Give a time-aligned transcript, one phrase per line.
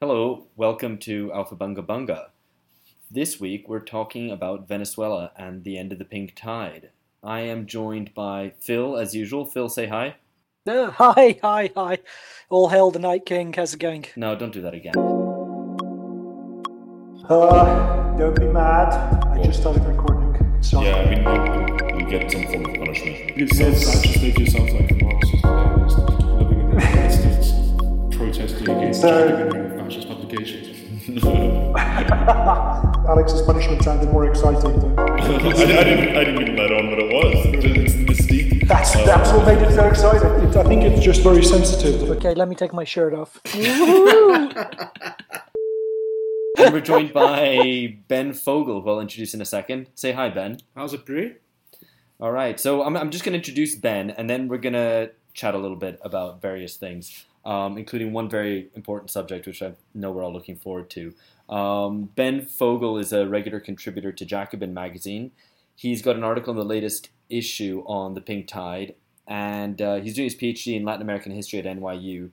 [0.00, 2.26] Hello, welcome to Alpha Bunga Bunga.
[3.10, 6.90] This week we're talking about Venezuela and the end of the pink tide.
[7.24, 9.44] I am joined by Phil, as usual.
[9.44, 10.14] Phil, say hi.
[10.68, 11.98] Uh, hi, hi, hi.
[12.48, 13.52] All hail the Night King.
[13.52, 14.04] How's it going?
[14.14, 14.94] No, don't do that again.
[17.28, 18.94] Uh, don't be mad.
[19.26, 20.62] I just started recording.
[20.62, 20.86] Sorry.
[20.86, 23.36] Yeah, I mean, you, you get some form of punishment.
[23.36, 29.26] You self-righteous make yourself like a Marxist living in the United States, protesting against So-
[29.28, 29.57] China fascist publications.
[33.08, 34.80] Alex's punishment sounded more exciting.
[34.80, 34.98] Than...
[34.98, 37.46] I, I, didn't, I didn't even let on what it was.
[37.46, 38.66] It's the mystique.
[38.66, 40.30] That's that's what made it so exciting.
[40.46, 42.10] It's, I think it's just very sensitive.
[42.10, 43.40] Okay, let me take my shirt off.
[46.58, 49.86] And we're joined by Ben Fogel, who I'll introduce in a second.
[49.94, 50.58] Say hi, Ben.
[50.74, 51.36] How's it, Brie?
[52.18, 55.12] All right, so I'm, I'm just going to introduce Ben, and then we're going to
[55.34, 59.74] chat a little bit about various things, um, including one very important subject, which I
[59.94, 61.14] know we're all looking forward to.
[61.48, 65.32] Um, ben Fogel is a regular contributor to Jacobin magazine.
[65.74, 68.94] He's got an article in the latest issue on the pink tide,
[69.26, 72.30] and uh, he's doing his PhD in Latin American history at NYU,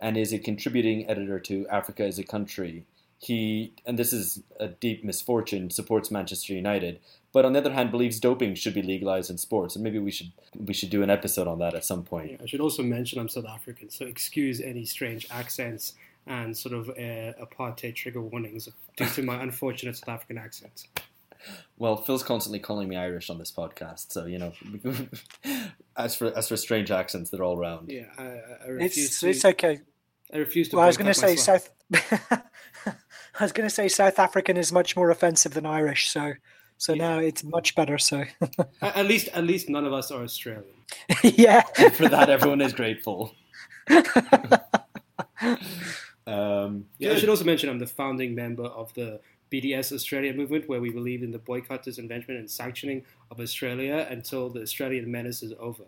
[0.00, 2.84] and is a contributing editor to Africa as a Country.
[3.20, 7.00] He, and this is a deep misfortune, supports Manchester United,
[7.32, 10.10] but on the other hand, believes doping should be legalized in sports, and maybe we
[10.10, 12.30] should we should do an episode on that at some point.
[12.32, 15.94] Yeah, I should also mention I'm South African, so excuse any strange accents
[16.28, 20.86] and sort of uh, apartheid trigger warnings due to my unfortunate South African accent.
[21.78, 24.52] Well, Phil's constantly calling me Irish on this podcast, so you know.
[25.96, 27.90] as for as for strange accents, they're all round.
[27.90, 29.28] Yeah, I, I- I refuse It's to.
[29.30, 29.80] it's okay.
[30.34, 30.76] I refuse to.
[30.76, 31.70] Well, I was going to say myself.
[31.94, 32.42] South.
[33.40, 36.32] I was going to say South African is much more offensive than Irish, so
[36.76, 37.08] so Yeah.
[37.08, 37.98] now it's much better.
[37.98, 38.24] So
[38.82, 40.64] At at least, at least none of us are Australian.
[41.22, 41.62] yeah,
[41.92, 43.32] for that, everyone is grateful.
[46.28, 50.68] Um, Yeah, I should also mention I'm the founding member of the BDS Australia movement,
[50.68, 55.42] where we believe in the boycott, disinvestment, and sanctioning of Australia until the Australian menace
[55.42, 55.84] is over.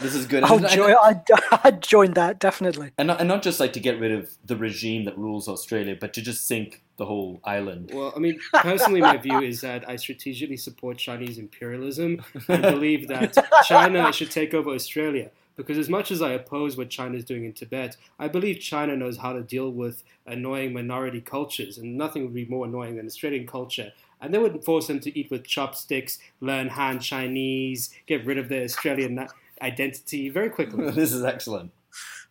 [0.00, 0.44] this is good.
[0.44, 0.94] I'll join.
[1.02, 1.22] I'd,
[1.64, 2.92] I'd join that definitely.
[2.98, 5.96] and not, and not just like to get rid of the regime that rules Australia,
[5.98, 7.90] but to just sink the whole island.
[7.92, 13.08] Well, I mean, personally, my view is that I strategically support Chinese imperialism and believe
[13.08, 15.30] that China should take over Australia.
[15.56, 18.96] Because as much as I oppose what China is doing in Tibet, I believe China
[18.96, 23.06] knows how to deal with annoying minority cultures, and nothing would be more annoying than
[23.06, 23.92] Australian culture.
[24.20, 28.48] And they would force them to eat with chopsticks, learn Han Chinese, get rid of
[28.48, 29.28] their Australian
[29.62, 30.90] identity very quickly.
[30.90, 31.70] this is excellent.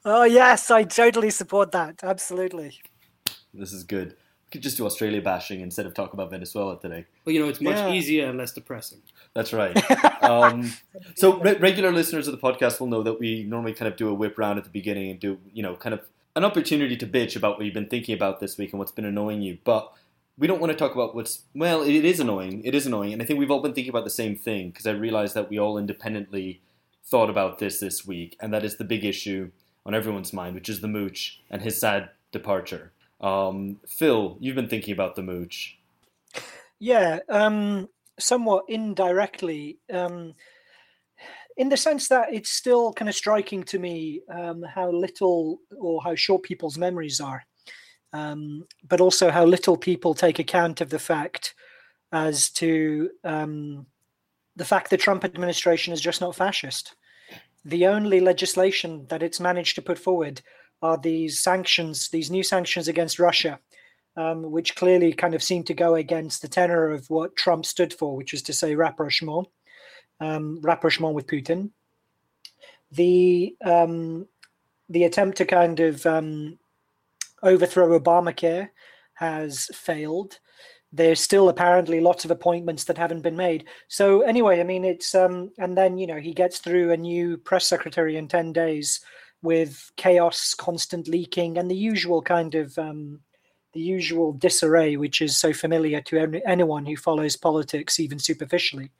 [0.03, 2.03] Oh yes, I totally support that.
[2.03, 2.81] Absolutely.
[3.53, 4.09] This is good.
[4.09, 7.05] We could just do Australia bashing instead of talk about Venezuela today.
[7.23, 7.93] But you know, it's much Yeah.
[7.93, 9.01] easier and less depressing.
[9.35, 9.77] That's right.
[10.23, 10.71] Um,
[11.15, 14.07] so re- regular listeners of the podcast will know that we normally kind of do
[14.07, 15.99] a whip round at the beginning and do you know kind of
[16.35, 19.03] an opportunity to bitch about what you've been thinking about this week and what's been
[19.03, 19.57] annoying you.
[19.65, 19.91] But
[20.37, 21.83] we don't want to talk about what's well.
[21.83, 22.63] It is annoying.
[22.63, 24.87] It is annoying, and I think we've all been thinking about the same thing because
[24.87, 26.61] I realized that we all independently
[27.03, 29.51] thought about this this week, and that is the big issue
[29.85, 32.93] on everyone's mind, which is the mooch and his sad departure.
[33.21, 35.77] Um, Phil, you've been thinking about the mooch.
[36.79, 37.87] Yeah, um,
[38.19, 40.33] somewhat indirectly, um,
[41.57, 46.01] in the sense that it's still kind of striking to me um, how little or
[46.01, 47.43] how short people's memories are,
[48.11, 51.53] um, but also how little people take account of the fact
[52.11, 53.85] as to um,
[54.55, 56.95] the fact the Trump administration is just not fascist.
[57.65, 60.41] The only legislation that it's managed to put forward
[60.81, 63.59] are these sanctions, these new sanctions against Russia
[64.15, 67.93] um, which clearly kind of seemed to go against the tenor of what Trump stood
[67.93, 69.47] for, which was to say rapprochement,
[70.19, 71.71] um, rapprochement with Putin.
[72.91, 74.27] The um,
[74.89, 76.59] the attempt to kind of um,
[77.41, 78.69] overthrow Obamacare
[79.15, 80.39] has failed.
[80.91, 83.65] There's still apparently lots of appointments that haven't been made.
[83.87, 87.37] So anyway, I mean, it's um, and then you know he gets through a new
[87.37, 88.99] press secretary in ten days
[89.41, 93.19] with chaos, constant leaking, and the usual kind of um,
[93.73, 98.91] the usual disarray, which is so familiar to any- anyone who follows politics, even superficially.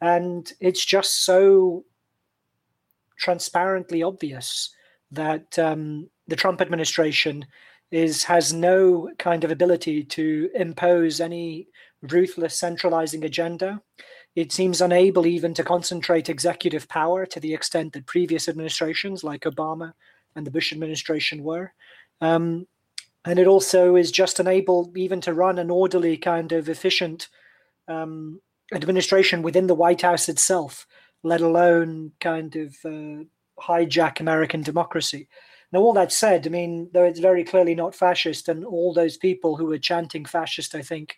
[0.00, 1.84] And it's just so
[3.18, 4.74] transparently obvious
[5.10, 7.46] that um, the Trump administration
[7.90, 11.68] is has no kind of ability to impose any
[12.02, 13.80] ruthless centralizing agenda.
[14.34, 19.42] It seems unable even to concentrate executive power to the extent that previous administrations, like
[19.42, 19.92] Obama
[20.34, 21.72] and the Bush administration, were.
[22.20, 22.66] Um,
[23.26, 27.28] and it also is just unable even to run an orderly kind of efficient
[27.88, 28.40] um,
[28.72, 30.86] administration within the White House itself,
[31.22, 33.24] let alone kind of uh,
[33.60, 35.28] hijack American democracy.
[35.72, 39.16] Now, all that said, I mean, though it's very clearly not fascist, and all those
[39.16, 41.16] people who were chanting fascist, I think,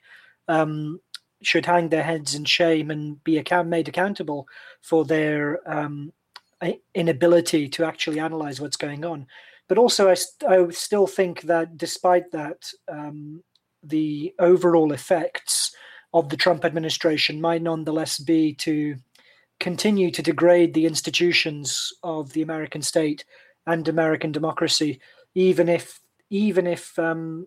[0.48, 1.00] um,
[1.42, 4.48] should hang their heads in shame and be account- made accountable
[4.80, 6.12] for their um,
[6.94, 9.26] inability to actually analyze what's going on.
[9.68, 10.16] But also, I,
[10.48, 13.42] I still think that despite that, um,
[13.82, 15.74] the overall effects
[16.14, 18.96] of the Trump administration might nonetheless be to
[19.60, 23.24] continue to degrade the institutions of the American state
[23.66, 25.00] and American democracy,
[25.34, 26.00] even if
[26.30, 27.46] even if um,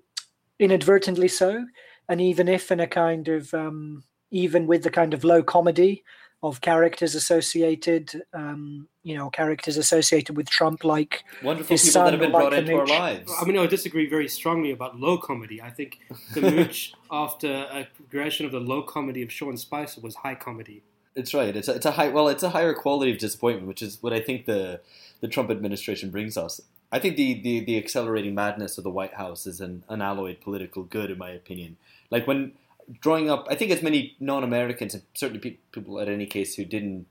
[0.60, 1.66] inadvertently so,
[2.10, 6.04] and even if in a kind of um, even with the kind of low comedy
[6.44, 12.06] of characters associated, um, you know, characters associated with Trump, like wonderful his people son,
[12.06, 13.32] that have been like brought into our lives.
[13.40, 15.62] I mean, I disagree very strongly about low comedy.
[15.62, 16.00] I think
[16.34, 20.82] the mooch, after a progression of the low comedy of Sean Spicer, was high comedy.
[21.16, 21.56] It's right.
[21.56, 22.08] It's a, it's a high.
[22.08, 24.82] Well, it's a higher quality of disappointment, which is what I think the
[25.20, 26.62] the Trump administration brings us.
[26.92, 30.84] I think the, the, the accelerating madness of the White House is an unalloyed political
[30.84, 31.78] good, in my opinion.
[32.10, 32.52] Like when
[33.00, 36.66] growing up, I think as many non-Americans and certainly pe- people at any case who
[36.66, 37.08] didn't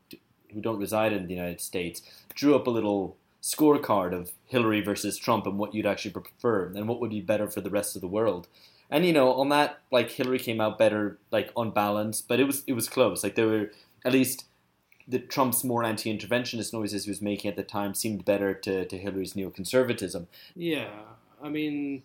[0.53, 2.03] who don't reside in the United States
[2.35, 6.89] drew up a little scorecard of Hillary versus Trump and what you'd actually prefer and
[6.89, 8.49] what would be better for the rest of the world.
[8.91, 12.45] And you know, on that, like Hillary came out better, like on balance, but it
[12.45, 13.23] was it was close.
[13.23, 13.71] Like there were
[14.05, 14.47] at least
[15.07, 18.99] the Trump's more anti-interventionist noises he was making at the time seemed better to, to
[18.99, 20.27] Hillary's neoconservatism.
[20.55, 20.91] Yeah,
[21.43, 22.03] I mean,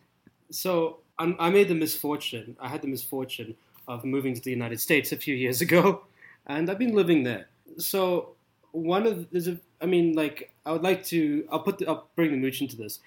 [0.50, 2.58] so I made the misfortune.
[2.60, 3.56] I had the misfortune
[3.88, 6.06] of moving to the United States a few years ago,
[6.48, 7.48] and I've been living there.
[7.78, 8.36] So
[8.72, 11.48] one of there's a, I mean, like I would like to.
[11.52, 13.00] I'll put the, I'll bring the mooch into this.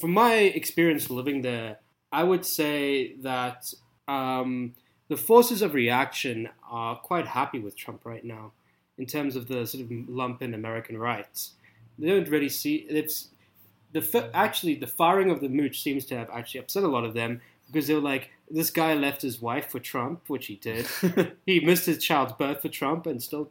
[0.00, 1.78] From my experience living there,
[2.10, 3.72] I would say that
[4.08, 4.74] um,
[5.08, 8.52] the forces of reaction are quite happy with Trump right now
[8.98, 11.52] in terms of the sort of lump in American rights.
[11.98, 13.28] They don't really see it's
[13.92, 17.14] the actually the firing of the mooch seems to have actually upset a lot of
[17.14, 20.86] them because they were like, this guy left his wife for Trump, which he did.
[21.46, 23.50] he missed his child's birth for Trump, and still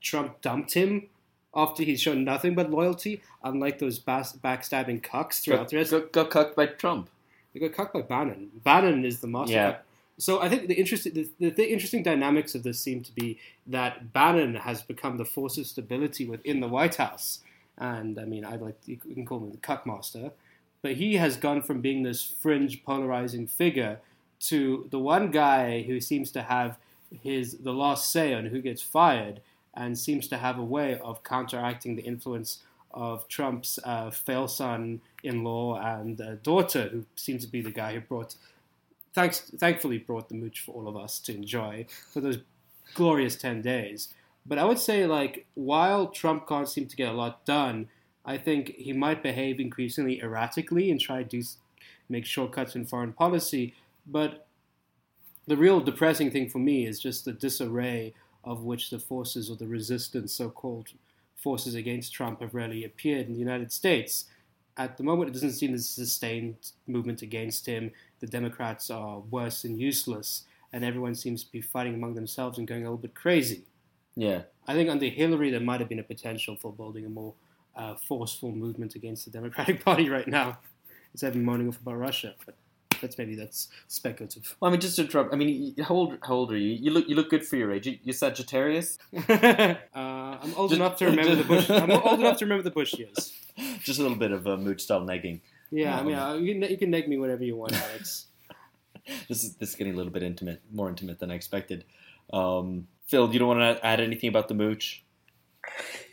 [0.00, 1.08] Trump dumped him
[1.54, 5.90] after he's shown nothing but loyalty, unlike those bas- backstabbing cucks throughout got, the rest.
[5.90, 7.08] got, got cucked by Trump.
[7.52, 8.50] They got cucked by Bannon.
[8.62, 9.54] Bannon is the master.
[9.54, 9.76] Yeah.
[10.18, 13.38] So I think the interesting the, the, the interesting dynamics of this seem to be
[13.66, 17.40] that Bannon has become the force of stability within the White House,
[17.78, 20.32] and I mean I like you can call him the cuck master,
[20.82, 24.00] but he has gone from being this fringe polarizing figure
[24.42, 26.78] to the one guy who seems to have
[27.22, 29.40] his the last say on who gets fired
[29.74, 32.58] and seems to have a way of counteracting the influence
[32.92, 37.70] of Trump's uh, fail son in law and uh, daughter, who seems to be the
[37.70, 38.34] guy who brought,
[39.14, 42.38] thanks, thankfully, brought the mooch for all of us to enjoy for those
[42.94, 44.08] glorious 10 days.
[44.44, 47.88] But I would say, like, while Trump can't seem to get a lot done,
[48.24, 51.42] I think he might behave increasingly erratically and try to do,
[52.08, 53.74] make shortcuts in foreign policy.
[54.06, 54.46] But
[55.46, 58.14] the real depressing thing for me is just the disarray
[58.44, 60.88] of which the forces or the resistance, so called
[61.36, 64.26] forces against Trump, have really appeared in the United States.
[64.76, 67.90] At the moment, it doesn't seem there's a sustained movement against him.
[68.20, 72.66] The Democrats are worse and useless, and everyone seems to be fighting among themselves and
[72.66, 73.64] going a little bit crazy.
[74.16, 74.42] Yeah.
[74.66, 77.34] I think under Hillary, there might have been a potential for building a more
[77.76, 80.58] uh, forceful movement against the Democratic Party right now,
[81.12, 82.34] instead of moaning off about Russia.
[82.44, 82.56] But
[83.02, 84.56] that's maybe that's speculative.
[84.58, 85.34] Well, I mean, just to interrupt.
[85.34, 86.70] I mean, how old how old are you?
[86.72, 87.86] You look you look good for your age.
[87.86, 88.98] You, you Sagittarius.
[89.28, 91.68] uh, I'm old Just- enough to remember the Bush.
[91.68, 93.34] I'm old enough to remember the Bush years.
[93.82, 95.40] Just a little bit of uh, mooch style negging.
[95.70, 98.26] Yeah, I mean, uh, you, can, you can neg me whenever you want, Alex.
[99.28, 101.84] This is this is getting a little bit intimate, more intimate than I expected.
[102.32, 105.02] Um, Phil, you don't want to add anything about the mooch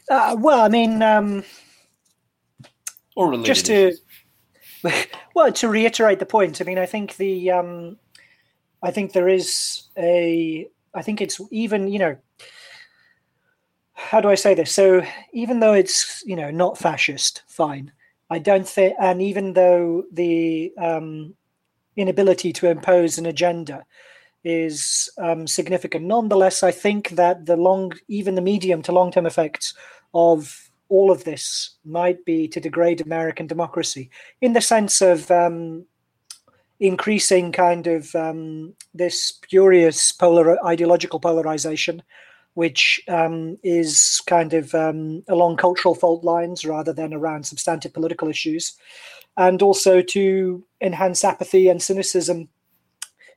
[0.10, 1.44] Uh, well, I mean, um,
[3.16, 3.46] or related?
[3.46, 4.02] just to issues?
[5.36, 6.62] well to reiterate the point.
[6.62, 7.98] I mean, I think the um,
[8.82, 12.18] I think there is a I think it's even you know
[13.94, 14.72] how do I say this?
[14.72, 17.92] So even though it's you know not fascist, fine.
[18.30, 21.34] I don't think, and even though the um,
[21.96, 23.84] inability to impose an agenda
[24.44, 29.26] is um, significant, nonetheless, I think that the long, even the medium to long term
[29.26, 29.74] effects
[30.14, 34.10] of all of this might be to degrade American democracy
[34.42, 35.86] in the sense of um,
[36.80, 42.02] increasing kind of um, this spurious polar ideological polarization,
[42.54, 48.28] which um, is kind of um, along cultural fault lines rather than around substantive political
[48.28, 48.76] issues,
[49.38, 52.50] and also to enhance apathy and cynicism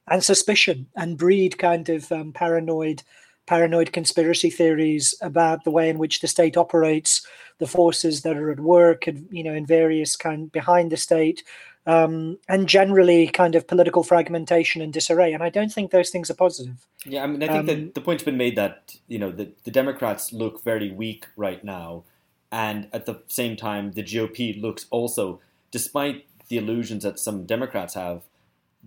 [0.08, 3.02] and suspicion and breed kind of um, paranoid
[3.46, 7.26] paranoid conspiracy theories about the way in which the state operates,
[7.58, 11.42] the forces that are at work, and you know, in various kind behind the state,
[11.86, 15.32] um, and generally kind of political fragmentation and disarray.
[15.32, 16.86] And I don't think those things are positive.
[17.04, 19.50] Yeah, I mean, I think Um, that the point's been made that you know the,
[19.64, 22.04] the Democrats look very weak right now,
[22.50, 27.94] and at the same time, the GOP looks also, despite the illusions that some Democrats
[27.94, 28.22] have,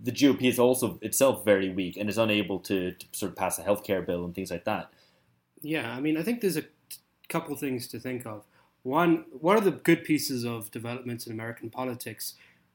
[0.02, 3.58] the GOP is also itself very weak and is unable to, to sort of pass
[3.58, 4.90] a healthcare bill and things like that.
[5.62, 6.64] Yeah, I mean, I think there's a
[7.28, 8.44] couple things to think of.
[8.82, 12.34] One, one of the good pieces of developments in American politics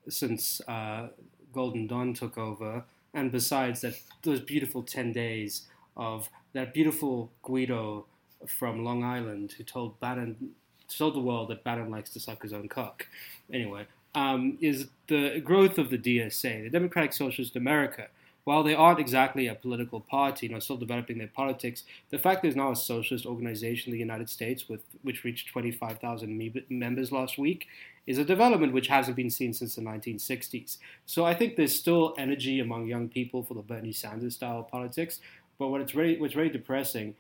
[0.10, 1.10] since uh,
[1.54, 8.06] Golden Dawn took over, and besides that, those beautiful 10 days of that beautiful Guido
[8.48, 10.52] from Long Island who told Bannon,
[10.88, 13.08] told the world that Bannon likes to suck his own cock.
[13.54, 18.08] Anyway, um, is the growth of the DSA, the Democratic Socialist America.
[18.44, 22.42] While they aren't exactly a political party and are still developing their politics, the fact
[22.42, 27.12] there's now a socialist organization in the United States with which reached 25,000 me- members
[27.12, 27.68] last week
[28.08, 30.78] is a development which hasn't been seen since the 1960s.
[31.06, 35.20] So I think there's still energy among young people for the Bernie Sanders style politics.
[35.60, 37.14] But what it's very, what's very depressing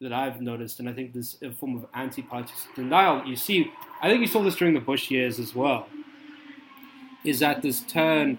[0.00, 3.24] that I've noticed, and I think this a form of anti-politics denial.
[3.26, 3.70] You see,
[4.00, 5.88] I think you saw this during the Bush years as well.
[7.24, 8.38] Is that this turn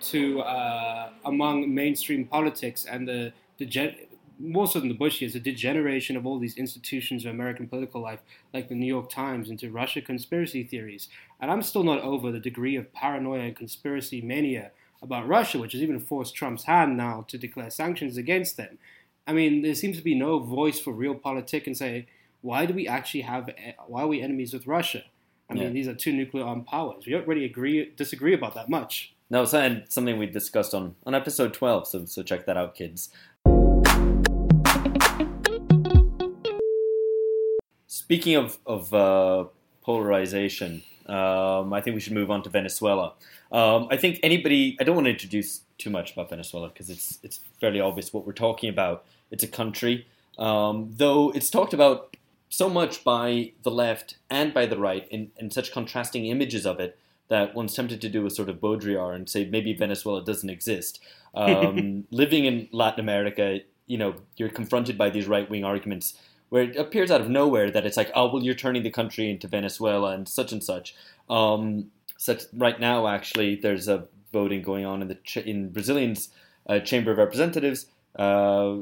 [0.00, 3.96] to uh, among mainstream politics and the degen-
[4.38, 8.00] more so than the Bush years, the degeneration of all these institutions of American political
[8.00, 8.20] life,
[8.52, 11.08] like the New York Times, into Russia conspiracy theories.
[11.40, 15.72] And I'm still not over the degree of paranoia and conspiracy mania about Russia, which
[15.72, 18.78] has even forced Trump's hand now to declare sanctions against them.
[19.26, 22.06] I mean, there seems to be no voice for real politic and say,
[22.42, 23.50] why do we actually have,
[23.86, 25.04] why are we enemies with Russia?
[25.48, 25.68] I mean, Yeah.
[25.70, 27.06] these are two nuclear armed powers.
[27.06, 29.14] We don't really agree, disagree about that much.
[29.30, 32.74] No, it's uh, something we discussed on, on episode 12, so, so check that out,
[32.74, 33.10] kids.
[37.88, 39.44] Speaking of, of uh,
[39.82, 43.14] polarization, um, I think we should move on to Venezuela.
[43.50, 47.18] Um, I think anybody, I don't want to introduce too much about Venezuela because it's,
[47.22, 49.04] it's fairly obvious what we're talking about.
[49.30, 50.06] It's a country,
[50.38, 52.15] um, though it's talked about
[52.48, 56.80] so much by the left and by the right in, in such contrasting images of
[56.80, 56.98] it
[57.28, 61.00] that one's tempted to do a sort of Baudrillard and say maybe Venezuela doesn't exist.
[61.34, 66.62] Um, living in Latin America, you know, you're confronted by these right wing arguments where
[66.62, 69.48] it appears out of nowhere that it's like, oh, well, you're turning the country into
[69.48, 70.94] Venezuela and such and such.
[71.28, 76.28] Um, such right now, actually, there's a voting going on in the ch- in Brazilian's
[76.68, 77.86] uh, Chamber of Representatives,
[78.18, 78.76] uh,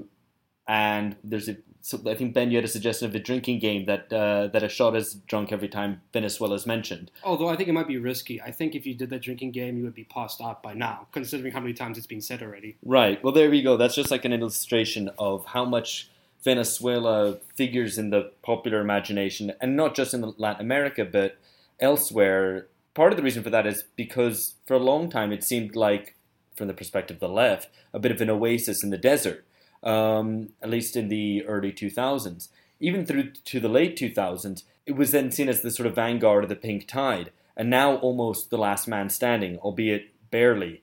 [0.69, 1.57] and there's a.
[1.85, 4.63] So I think Ben, you had a suggestion of a drinking game that uh, that
[4.63, 7.11] a shot is drunk every time Venezuela is mentioned.
[7.23, 8.41] Although I think it might be risky.
[8.41, 11.09] I think if you did that drinking game, you would be passed out by now,
[11.13, 12.79] considering how many times it's been said already.
[12.83, 13.23] Right.
[13.23, 13.77] Well, there we go.
[13.77, 16.09] That's just like an illustration of how much
[16.43, 21.37] Venezuela figures in the popular imagination, and not just in Latin America, but
[21.81, 22.67] elsewhere.
[22.95, 26.15] Part of the reason for that is because for a long time it seemed like,
[26.57, 29.45] from the perspective of the left, a bit of an oasis in the desert,
[29.85, 32.49] um, at least in the early 2000s.
[32.81, 36.43] Even through to the late 2000s, it was then seen as the sort of vanguard
[36.43, 40.83] of the pink tide, and now almost the last man standing, albeit barely.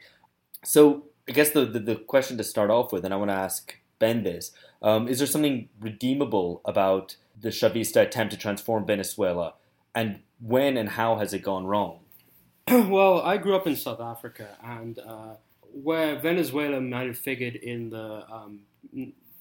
[0.64, 3.36] So I guess the, the, the question to start off with, and I want to
[3.36, 9.56] ask Ben this, um, is there something redeemable about the Chavista attempt to transform Venezuela?
[9.94, 12.00] And when and how has it gone wrong?
[12.68, 15.36] well, I grew up in South Africa, and uh,
[15.74, 18.62] where Venezuela might have figured in the um,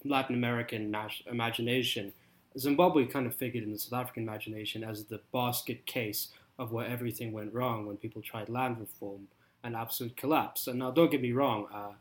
[0.05, 0.95] Latin American
[1.27, 2.13] imagination,
[2.59, 6.29] Zimbabwe kind of figured in the South African imagination as the basket case
[6.59, 9.29] of where everything went wrong when people tried land reform
[9.63, 10.67] and absolute collapse.
[10.67, 11.93] And now, don't get me wrong, uh,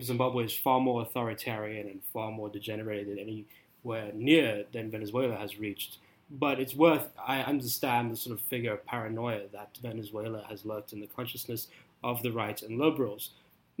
[0.00, 5.58] Zimbabwe is far more authoritarian and far more degenerated than anywhere near than Venezuela has
[5.58, 5.98] reached.
[6.30, 10.92] But it's worth, I understand the sort of figure of paranoia that Venezuela has lurked
[10.92, 11.68] in the consciousness
[12.04, 13.30] of the right and liberals.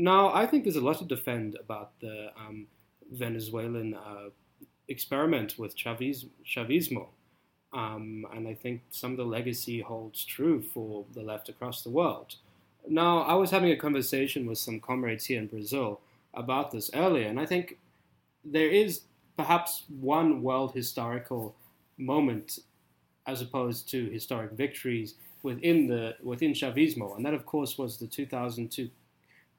[0.00, 2.66] Now, I think there's a lot to defend about the um,
[3.12, 4.30] Venezuelan uh,
[4.88, 7.08] experiment with Chaviz, Chavismo.
[7.74, 11.90] Um, and I think some of the legacy holds true for the left across the
[11.90, 12.36] world.
[12.88, 16.00] Now, I was having a conversation with some comrades here in Brazil
[16.32, 17.76] about this earlier, and I think
[18.42, 19.02] there is
[19.36, 21.54] perhaps one world historical
[21.98, 22.60] moment
[23.26, 28.06] as opposed to historic victories within the within Chavismo, and that of course was the
[28.06, 28.88] 2002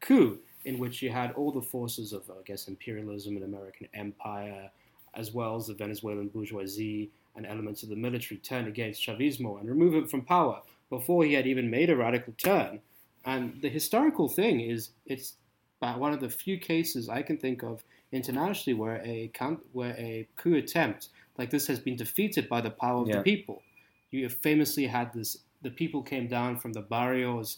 [0.01, 4.69] coup, in which you had all the forces of, I guess, imperialism and American empire,
[5.13, 9.69] as well as the Venezuelan bourgeoisie and elements of the military turn against Chavismo and
[9.69, 12.81] remove him from power before he had even made a radical turn.
[13.25, 15.35] And the historical thing is, it's
[15.79, 19.31] one of the few cases I can think of internationally where a
[19.71, 23.17] where a coup attempt like this has been defeated by the power of Yeah.
[23.17, 23.63] the people.
[24.11, 27.57] You famously had this: the people came down from the barrios,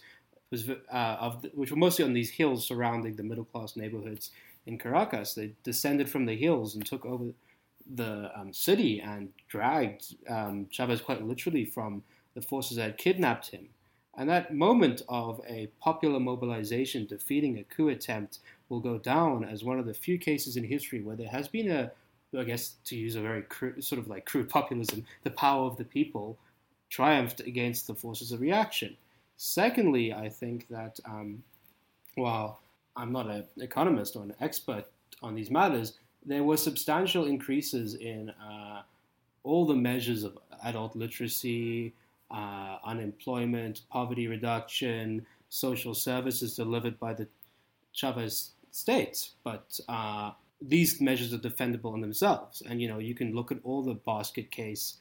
[0.53, 4.29] was uh, of the, which were mostly on these hills surrounding the middle class neighborhoods
[4.67, 5.33] in Caracas.
[5.33, 7.25] They descended from the hills and took over
[7.91, 12.03] the um, city and dragged um, Chavez quite literally from
[12.36, 13.69] the forces that had kidnapped him.
[14.15, 19.63] And that moment of a popular mobilization defeating a coup attempt will go down as
[19.63, 21.91] one of the few cases in history where there has been a,
[22.38, 25.77] I guess to use a very cru- sort of like crude populism, the power of
[25.77, 26.38] the people
[26.91, 28.95] triumphed against the forces of reaction.
[29.37, 31.43] Secondly, I think that um,
[32.15, 32.59] while
[32.95, 34.85] I'm not an economist or an expert
[35.21, 35.93] on these matters,
[36.25, 38.83] there were substantial increases in uh,
[39.43, 41.93] all the measures of adult literacy,
[42.31, 47.27] uh, unemployment, poverty reduction, social services delivered by the
[47.91, 49.29] Chavez state.
[49.43, 52.63] But uh, these measures are defendable in themselves.
[52.67, 54.97] And, you know, you can look at all the basket case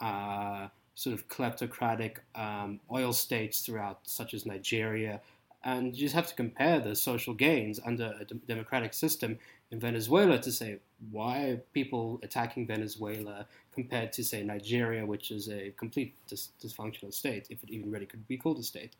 [0.00, 5.20] uh, sort of kleptocratic um, oil states throughout, such as Nigeria,
[5.64, 9.38] and you just have to compare the social gains under a dem- democratic system
[9.70, 10.78] in Venezuela to say
[11.10, 17.12] why are people attacking Venezuela compared to, say, Nigeria, which is a complete dis- dysfunctional
[17.12, 18.94] state, if it even really could be called a state.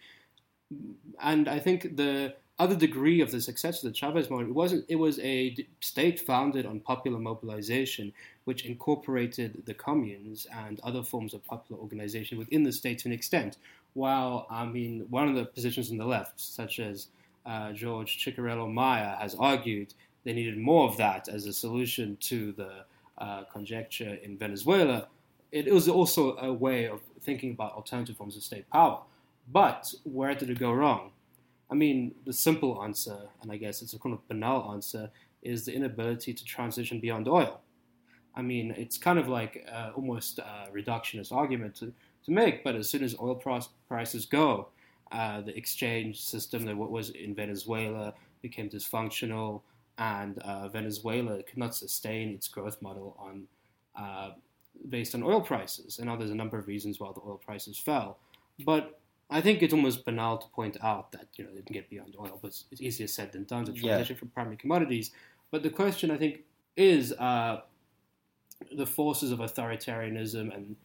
[1.21, 4.85] And I think the other degree of the success of the Chavez model it wasn't
[4.89, 8.13] it was a state founded on popular mobilization,
[8.45, 13.15] which incorporated the communes and other forms of popular organization within the state to an
[13.15, 13.57] extent.
[13.95, 17.09] While I mean, one of the positions on the left, such as
[17.47, 19.95] uh, George Ciccariello-Maher, has argued
[20.25, 22.85] they needed more of that as a solution to the
[23.19, 25.09] uh, conjecture in Venezuela.
[25.53, 29.01] It was also a way of thinking about alternative forms of state power.
[29.53, 31.13] But where did it go wrong?
[31.71, 35.11] I mean, the simple answer, and I guess it's a kind of banal answer,
[35.43, 37.61] is the inability to transition beyond oil.
[38.35, 41.93] I mean, it's kind of like uh, almost a reductionist argument to,
[42.25, 44.69] to make, but as soon as oil price, prices go,
[45.13, 49.63] uh, the exchange system that what was in Venezuela became dysfunctional,
[49.99, 53.45] and uh, Venezuela could not sustain its growth model on
[53.97, 54.31] uh,
[54.89, 55.99] based on oil prices.
[55.99, 58.19] And now there's a number of reasons why the oil prices fell,
[58.65, 59.01] but
[59.35, 62.15] I think it's almost banal to point out that you know they can get beyond
[62.19, 64.05] oil, but it's easier said than done to Yeah.
[64.05, 65.11] from primary commodities.
[65.51, 66.35] But the question I think
[66.77, 67.63] is uh,
[68.71, 70.77] the forces of authoritarianism and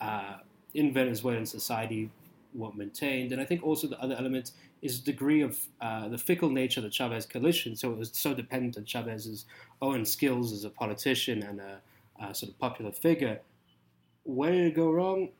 [0.00, 0.36] uh,
[0.74, 2.10] in Venezuelan society
[2.54, 6.18] were maintained, and I think also the other element is the degree of uh, the
[6.18, 7.74] fickle nature of the Chavez coalition.
[7.74, 9.46] So it was so dependent on Chavez's
[9.80, 11.80] own skills as a politician and a,
[12.22, 13.40] a sort of popular figure.
[14.24, 15.30] Where did it go wrong,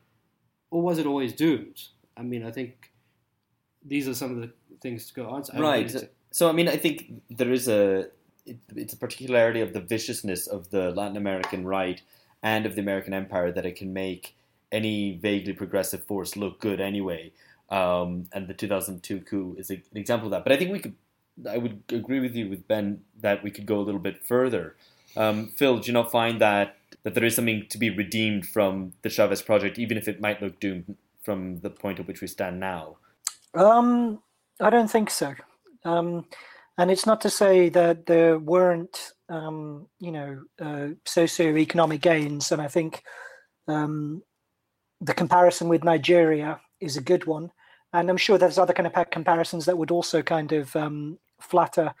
[0.71, 1.79] or was it always doomed?
[2.17, 2.91] I mean, I think
[3.83, 4.49] these are some of the
[4.81, 5.43] things to go on.
[5.53, 5.89] I Right.
[5.89, 8.09] to- So I mean, I think there is a
[8.45, 12.01] it, it's a particularity of the viciousness of the Latin American right
[12.43, 14.35] and of the American empire that it can make
[14.71, 17.31] any vaguely progressive force look good anyway.
[17.69, 20.43] Um, and the 2002 coup is a, an example of that.
[20.43, 20.95] But I think we could,
[21.49, 24.75] I would agree with you with Ben that we could go a little bit further.
[25.17, 28.93] Um, Phil, do you not find that that there is something to be redeemed from
[29.03, 32.27] the Chavez project, even if it might look doomed from the point at which we
[32.27, 32.97] stand now?
[33.55, 34.21] Um,
[34.61, 35.33] I don't think so.
[35.83, 36.25] Um,
[36.77, 42.51] and it's not to say that there weren't, um, you know, uh, socioeconomic gains.
[42.51, 43.01] And I think
[43.67, 44.21] um,
[45.01, 47.51] the comparison with Nigeria is a good one.
[47.93, 51.93] And I'm sure there's other kind of comparisons that would also kind of um, flatter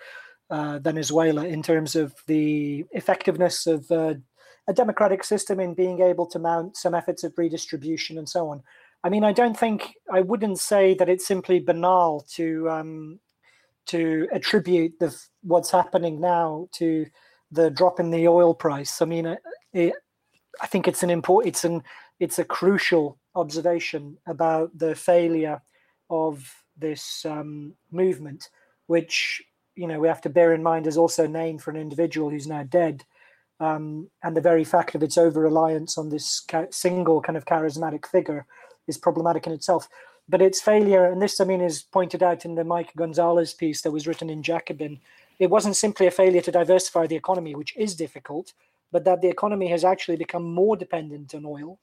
[0.49, 4.15] uh, Venezuela in terms of the effectiveness of uh,
[4.67, 8.61] a democratic system in being able to mount some efforts of redistribution and so on.
[9.05, 13.19] I mean, I don't think I wouldn't say that it's simply banal to um,
[13.85, 17.05] to attribute the what's happening now to
[17.51, 19.03] the drop in the oil price.
[19.03, 19.37] I mean,
[19.73, 19.93] it,
[20.59, 21.83] I think it's an important, it's an
[22.19, 25.61] it's a crucial observation about the failure
[26.09, 28.49] of this um, movement,
[28.87, 29.39] which
[29.75, 32.47] you know we have to bear in mind is also named for an individual who's
[32.47, 33.03] now dead.
[33.59, 37.45] Um, and the very fact of its over reliance on this ca- single kind of
[37.45, 38.47] charismatic figure
[38.87, 39.89] is problematic in itself.
[40.27, 43.81] But its failure, and this I mean is pointed out in the Mike Gonzalez piece
[43.81, 44.99] that was written in Jacobin,
[45.37, 48.53] it wasn't simply a failure to diversify the economy, which is difficult,
[48.91, 51.79] but that the economy has actually become more dependent on oil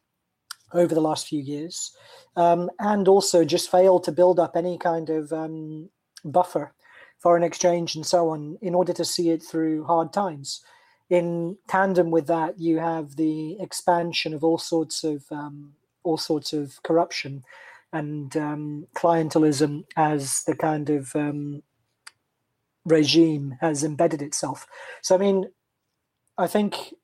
[0.73, 1.95] over the last few years,
[2.37, 5.91] um, and also just failed to build up any kind of um,
[6.25, 6.73] buffer,
[7.19, 10.65] foreign exchange, and so on, in order to see it through hard times.
[11.11, 16.53] In tandem with that, you have the expansion of all sorts of um, all sorts
[16.53, 17.45] of corruption
[17.93, 21.63] and um, clientelism as the kind of um,
[22.85, 24.67] regime has embedded itself.
[25.03, 25.51] So, I mean,
[26.39, 26.95] I think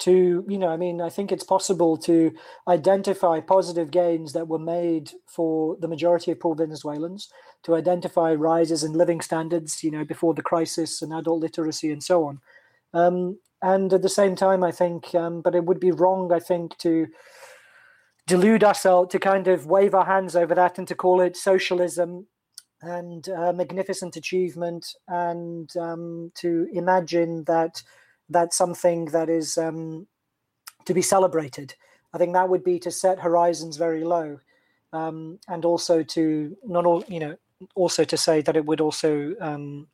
[0.00, 2.32] to, you know, I mean, I think it's possible to
[2.66, 7.30] identify positive gains that were made for the majority of poor Venezuelans,
[7.64, 12.02] to identify rises in living standards, you know, before the crisis and adult literacy and
[12.02, 12.40] so on.
[12.94, 16.38] Um, and at the same time, I think, um, but it would be wrong, I
[16.38, 17.06] think, to
[18.30, 22.28] delude ourselves, to kind of wave our hands over that and to call it socialism
[22.80, 27.82] and uh, magnificent achievement and um, to imagine that
[28.28, 30.06] that's something that is um,
[30.84, 31.74] to be celebrated.
[32.14, 34.38] I think that would be to set horizons very low,
[34.92, 37.36] um, and also to not all you know,
[37.74, 39.88] also to say that it would also um,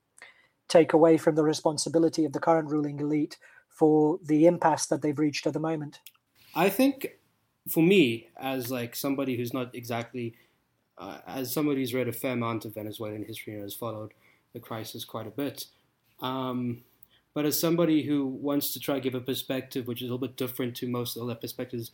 [0.68, 5.18] take away from the responsibility of the current ruling elite for the impasse that they've
[5.18, 6.00] reached at the moment.
[6.54, 7.18] I think,
[7.68, 10.34] for me, as like somebody who's not exactly,
[10.98, 14.12] uh, as somebody who's read a fair amount of Venezuelan history and has followed
[14.52, 15.66] the crisis quite a bit.
[16.20, 16.82] Um,
[17.34, 20.26] but as somebody who wants to try to give a perspective which is a little
[20.26, 21.90] bit different to most of other perspectives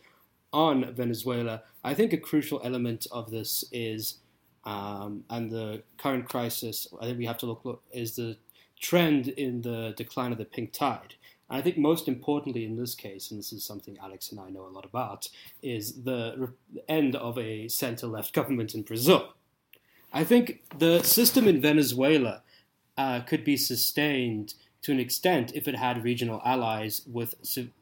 [0.53, 4.19] on Venezuela, I think a crucial element of this is,
[4.63, 8.37] um, and the current crisis, I think we have to look, look, is the
[8.79, 11.15] trend in the decline of the pink tide.
[11.49, 14.65] I think most importantly in this case, and this is something Alex and I know
[14.65, 15.29] a lot about,
[15.61, 16.53] is the
[16.87, 19.33] end of a center left government in Brazil.
[20.11, 22.43] I think the system in Venezuela
[22.97, 24.53] uh, could be sustained
[24.83, 27.35] to an extent if it had regional allies with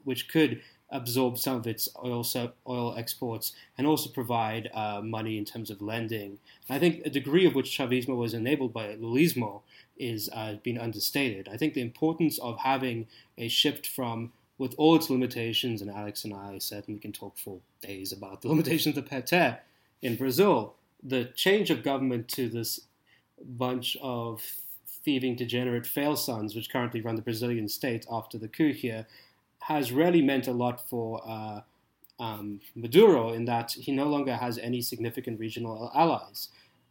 [0.04, 2.26] which could absorb some of its oil
[2.68, 6.40] oil exports and also provide uh, money in terms of lending.
[6.68, 9.62] And I think a degree of which Chavismo was enabled by Lulismo
[9.98, 11.48] is uh, being understated.
[11.48, 16.24] I think the importance of having a shift from with all its limitations, and Alex
[16.24, 19.60] and I certainly can talk for days about the limitations of PT
[20.02, 22.82] in Brazil, the change of government to this
[23.44, 24.44] bunch of
[25.04, 29.08] thieving degenerate fail sons, which currently run the Brazilian state after the coup here,
[29.62, 31.62] has really meant a lot for uh,
[32.20, 36.50] um, Maduro in that he no longer has any significant regional allies.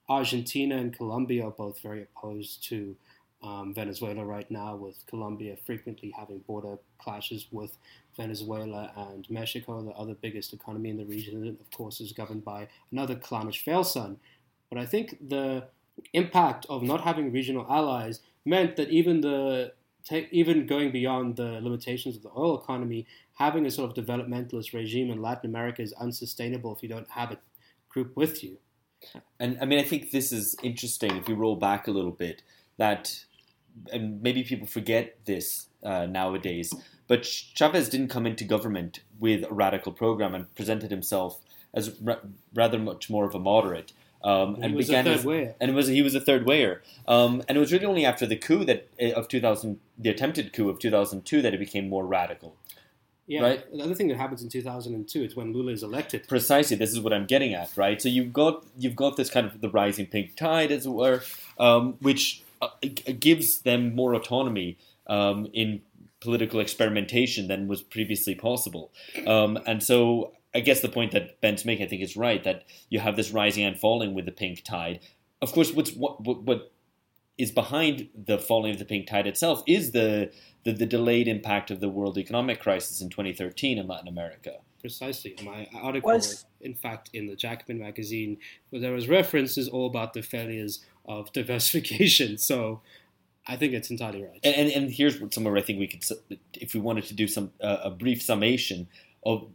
[0.09, 2.97] Argentina and Colombia are both very opposed to
[3.43, 7.79] um, Venezuela right now, with Colombia frequently having border clashes with
[8.17, 12.69] Venezuela and Mexico, the other biggest economy in the region, of course is governed by
[12.93, 14.19] another clownish fail son.
[14.69, 15.69] But I think the
[16.13, 19.73] impact of not having regional allies meant that even the
[20.12, 25.11] even going beyond the limitations of the oil economy, having a sort of developmentalist regime
[25.11, 27.38] in Latin America is unsustainable if you don't have a
[27.88, 28.59] group with you.
[29.38, 32.42] And I mean, I think this is interesting if we roll back a little bit
[32.77, 33.25] that,
[33.92, 36.73] and maybe people forget this uh, nowadays,
[37.09, 41.40] but Chavez didn't come into government with a radical program and presented himself
[41.73, 42.20] as ra-
[42.55, 43.92] rather much more of a moderate.
[44.23, 46.83] Um, and began his, and it was he was a third wayer.
[47.09, 50.53] Um, and it was really only after the coup that eh, of 2000, the attempted
[50.53, 52.55] coup of 2002, that it became more radical.
[53.27, 53.73] Yeah, right?
[53.73, 56.27] the other thing that happens in 2002 is when Lula is elected.
[56.27, 58.03] Precisely, this is what I'm getting at, right?
[58.03, 61.23] So you've got you've got this kind of the rising pink tide, as it were,
[61.59, 62.69] um, which uh,
[63.21, 65.81] gives them more autonomy um, in
[66.21, 68.91] political experimentation than was previously possible.
[69.27, 72.65] Um, and so I guess the point that Ben's making, I think, is right that
[72.89, 75.01] you have this rising and falling with the pink tide.
[75.41, 76.73] Of course, what's what what, what
[77.41, 80.31] is behind the falling of the pink tide itself is the,
[80.65, 84.59] the, the delayed impact of the world economic crisis in 2013 in Latin America.
[84.79, 86.45] Precisely, my article, was...
[86.61, 88.37] in fact, in the Jacobin magazine,
[88.69, 92.37] where there was references all about the failures of diversification.
[92.37, 92.83] So
[93.47, 94.41] I think it's entirely right.
[94.45, 96.05] And, and, and here's somewhere I think we could,
[96.55, 98.87] if we wanted to do some uh, a brief summation
[99.25, 99.49] of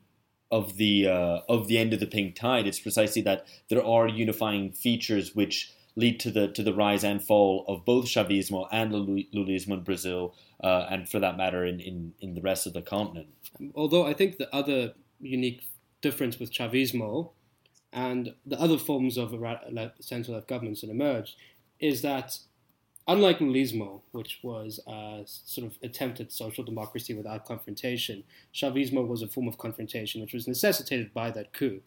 [0.55, 2.65] of the uh, of the end of the pink tide.
[2.67, 7.21] It's precisely that there are unifying features which lead to the to the rise and
[7.21, 12.13] fall of both Chavismo and Lulismo in Brazil, uh, and for that matter, in, in,
[12.21, 13.27] in the rest of the continent.
[13.73, 15.61] Although I think the other unique
[16.01, 17.31] difference with Chavismo
[17.91, 19.29] and the other forms of
[19.99, 21.35] central left governments that emerged
[21.79, 22.37] is that
[23.07, 29.21] Unlike Lulismo, which was a sort of attempt at social democracy without confrontation, Chavismo was
[29.21, 31.81] a form of confrontation which was necessitated by that coup.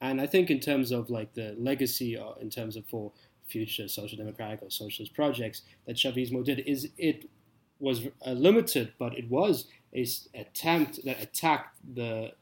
[0.00, 3.12] And I think in terms of like the legacy, or uh, in terms of for
[3.46, 7.28] future social democratic or socialist projects that Chavismo did, is it
[7.78, 12.32] was limited, but it was a attempt that attacked the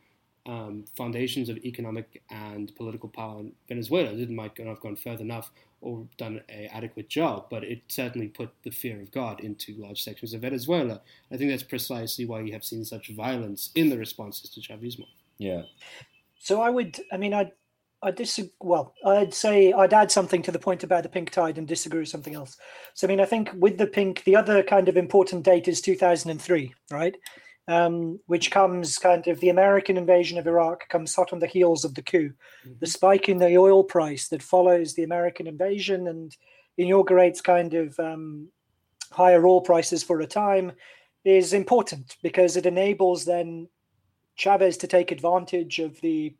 [0.51, 4.11] um, foundations of economic and political power in Venezuela.
[4.11, 7.83] It didn't might not have gone further enough or done an adequate job, but it
[7.87, 11.01] certainly put the fear of God into large sections of Venezuela.
[11.31, 15.07] I think that's precisely why you have seen such violence in the responses to Chavismo.
[15.39, 15.63] Yeah.
[16.41, 17.53] So I would, I mean, I,
[18.03, 18.51] I disagree.
[18.61, 22.01] Well, I'd say I'd add something to the point about the pink tide and disagree
[22.01, 22.57] with something else.
[22.95, 25.81] So, I mean, I think with the pink, the other kind of important date is
[25.81, 27.17] 2003, right?
[27.71, 31.85] Um, which comes kind of the American invasion of Iraq comes hot on the heels
[31.85, 32.33] of the coup.
[32.81, 36.37] The spike in the oil price that follows the American invasion and
[36.77, 38.49] inaugurates kind of um,
[39.13, 40.73] higher oil prices for a time
[41.25, 43.69] is important because it enables then
[44.35, 46.35] Chavez to take advantage of the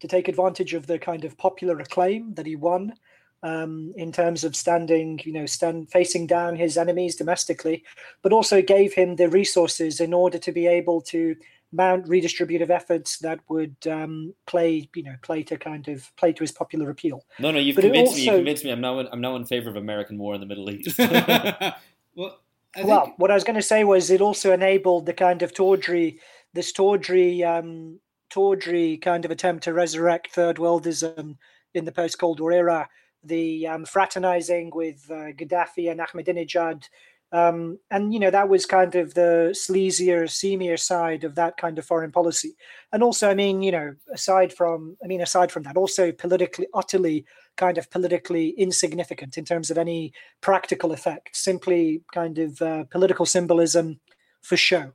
[0.00, 2.94] to take advantage of the kind of popular acclaim that he won
[3.42, 7.84] um, in terms of standing, you know, stand facing down his enemies domestically,
[8.22, 11.36] but also gave him the resources in order to be able to
[11.70, 16.40] mount redistributive efforts that would um, play, you know, play to kind of play to
[16.40, 17.24] his popular appeal.
[17.38, 18.22] No, no, you've But it convinced me.
[18.22, 18.70] You also- convinced me.
[18.70, 18.98] I'm now.
[18.98, 20.98] In, I'm now in favor of American war in the Middle East.
[20.98, 22.40] well,
[22.76, 25.54] I well, what I was going to say was it also enabled the kind of
[25.54, 26.20] tawdry,
[26.54, 27.98] this tawdry, um,
[28.30, 31.36] tawdry kind of attempt to resurrect third worldism
[31.74, 32.88] in the post Cold War era,
[33.24, 36.84] the um, fraternizing with uh, Gaddafi and Ahmadinejad.
[37.30, 41.78] Um, and you know that was kind of the sleazier, seamier side of that kind
[41.78, 42.56] of foreign policy,
[42.90, 46.68] and also, I mean, you know, aside from, I mean, aside from that, also politically,
[46.72, 47.26] utterly
[47.58, 53.26] kind of politically insignificant in terms of any practical effect, simply kind of uh, political
[53.26, 54.00] symbolism
[54.40, 54.92] for show,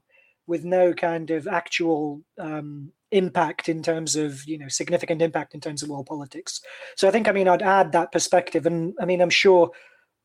[0.48, 5.62] with no kind of actual um, impact in terms of you know significant impact in
[5.62, 6.62] terms of world politics.
[6.96, 9.72] So I think I mean I'd add that perspective, and I mean I'm sure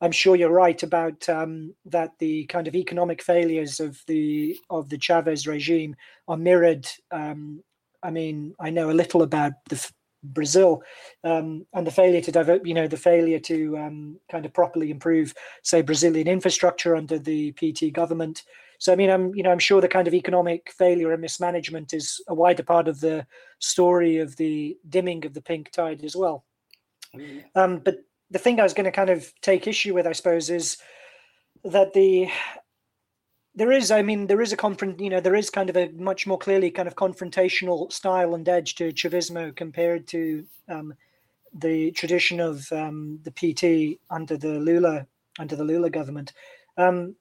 [0.01, 4.89] I'm sure you're right about um, that the kind of economic failures of the of
[4.89, 5.95] the Chavez regime
[6.27, 6.87] are mirrored.
[7.11, 7.63] Um,
[8.03, 9.91] I mean I know a little about the
[10.23, 10.83] Brazil
[11.25, 14.91] um, and the failure to divert, you know, the failure to um, kind of properly
[14.91, 18.43] improve, say, Brazilian infrastructure under the PT government.
[18.79, 21.93] So, I mean, I'm, you know, I'm sure the kind of economic failure and mismanagement
[21.93, 23.27] is a wider part of the
[23.59, 26.45] story of the dimming of the pink tide as well.
[27.15, 27.99] Mean, Um, but
[28.31, 30.79] the thing I was going to kind of take issue with, I suppose, is
[31.65, 32.31] that the
[33.55, 35.91] there is, I mean, there is a confront, you know, there is kind of a
[35.97, 40.95] much more clearly kind of confrontational style and edge to Chavismo compared to um,
[41.53, 45.07] the tradition of um, the PT under the Lula
[45.41, 46.33] under the Lula government.
[46.77, 47.17] Um,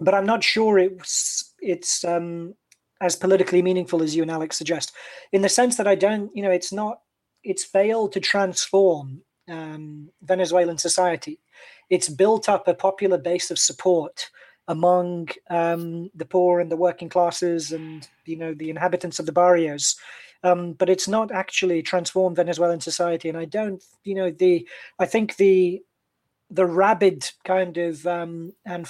[0.00, 2.54] but I'm not sure it's it's um,
[3.00, 4.92] as politically meaningful as you and Alex suggest,
[5.32, 7.00] in the sense that I don't, you know, it's not,
[7.44, 11.38] it's failed to transform um, Venezuelan society.
[11.90, 14.30] It's built up a popular base of support
[14.66, 19.32] among um, the poor and the working classes and you know the inhabitants of the
[19.32, 19.96] barrios.
[20.44, 25.06] Um, but it's not actually transformed Venezuelan society, and I don't, you know, the I
[25.06, 25.82] think the
[26.50, 28.88] the rabid kind of um, and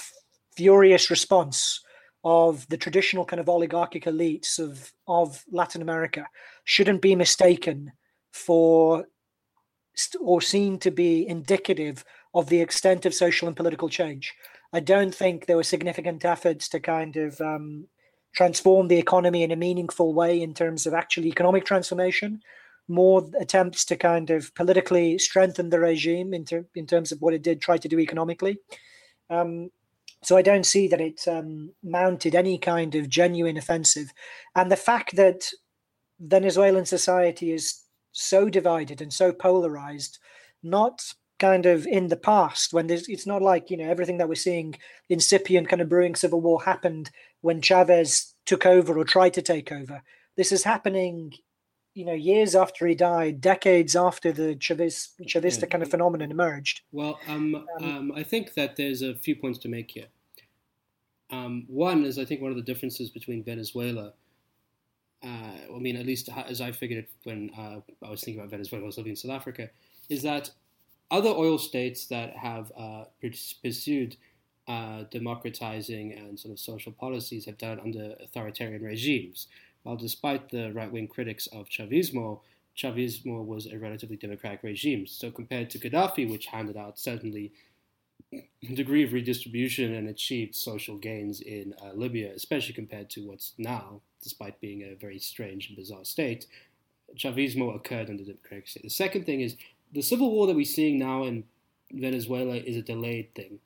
[0.59, 1.81] furious response
[2.25, 6.27] of the traditional kind of oligarchic elites of of Latin America
[6.65, 7.93] shouldn't be mistaken
[8.33, 9.05] for
[10.19, 14.33] or seen to be indicative of the extent of social and political change.
[14.73, 17.87] I don't think there were significant efforts to kind of um,
[18.33, 22.41] transform the economy in a meaningful way in terms of actual economic transformation.
[22.87, 27.33] More attempts to kind of politically strengthen the regime in, ter- in terms of what
[27.33, 28.57] it did try to do economically.
[29.29, 29.69] Um,
[30.21, 34.11] so I don't see that it um, mounted any kind of genuine offensive.
[34.55, 35.49] And the fact that
[36.19, 40.19] Venezuelan society is so divided and so polarized,
[40.61, 44.27] not kind of in the past when there's it's not like you know everything that
[44.27, 44.75] we're seeing
[45.07, 49.71] incipient kind of brewing civil war happened when Chavez took over or tried to take
[49.71, 50.01] over.
[50.35, 51.33] This is happening,
[51.99, 55.67] you know, years after he died, decades after the Chavez Chavista Yeah.
[55.67, 56.81] kind of phenomenon emerged.
[56.93, 60.07] Well, um, um, I think that there's a few points to make here.
[61.29, 64.13] Um, one is, I think, one of the differences between Venezuela.
[65.21, 68.51] Uh, I mean, at least as I figured it when uh, I was thinking about
[68.51, 69.69] Venezuela, I was living in South Africa,
[70.07, 70.51] is that
[71.11, 73.03] other oil states that have uh,
[73.61, 74.15] pursued
[74.69, 79.47] uh, democratizing and sort of social policies have done under authoritarian regimes.
[79.89, 82.41] While despite the right wing critics of Chavismo,
[82.77, 85.07] Chavismo was a relatively democratic regime.
[85.07, 87.53] So compared to Gaddafi, which handed out certainly
[88.31, 93.55] a degree of redistribution and achieved social gains in uh, Libya, especially compared to what's
[93.57, 96.45] now, despite being a very strange and bizarre state,
[97.15, 98.83] Chavismo occurred under the democratic state.
[98.83, 99.55] The second thing is
[99.91, 101.45] the civil war that we're seeing now in
[101.91, 103.57] Venezuela is a delayed thing,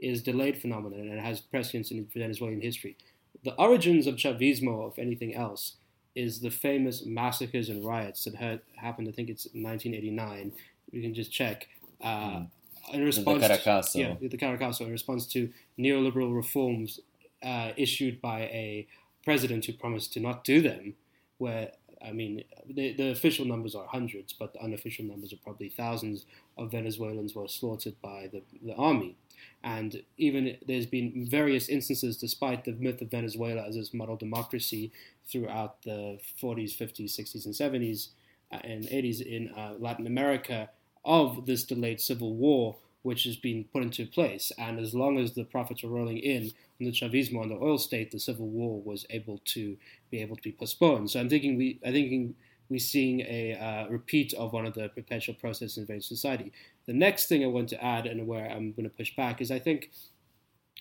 [0.00, 2.96] is a delayed phenomenon, and it has precedence in Venezuelan history.
[3.44, 5.76] The origins of Chavismo, if anything else,
[6.14, 9.08] is the famous massacres and riots that had happened.
[9.08, 10.52] I think it's 1989.
[10.90, 11.68] You can just check.
[12.02, 12.44] Uh,
[12.92, 13.94] in response, Caracazo.
[13.94, 17.00] yeah, the Caracazo, in response to neoliberal reforms
[17.42, 18.86] uh, issued by a
[19.24, 20.94] president who promised to not do them,
[21.38, 25.68] where I mean, the, the official numbers are hundreds, but the unofficial numbers are probably
[25.68, 26.24] thousands
[26.56, 29.16] of Venezuelans were slaughtered by the, the army.
[29.62, 34.90] And even there's been various instances, despite the myth of Venezuela as this model democracy
[35.26, 38.08] throughout the 40s, 50s, 60s, and 70s
[38.52, 40.70] uh, and 80s in uh, Latin America,
[41.04, 44.52] of this delayed civil war, which has been put into place.
[44.58, 47.78] And as long as the profits were rolling in on the Chavismo and the oil
[47.78, 49.76] state, the civil war was able to
[50.10, 51.10] be able to be postponed.
[51.10, 52.34] So I'm thinking we, I think
[52.70, 56.52] we're seeing a uh, repeat of one of the perpetual processes in Venezuelan society.
[56.86, 59.50] The next thing I want to add, and where I'm going to push back, is
[59.50, 59.90] I think,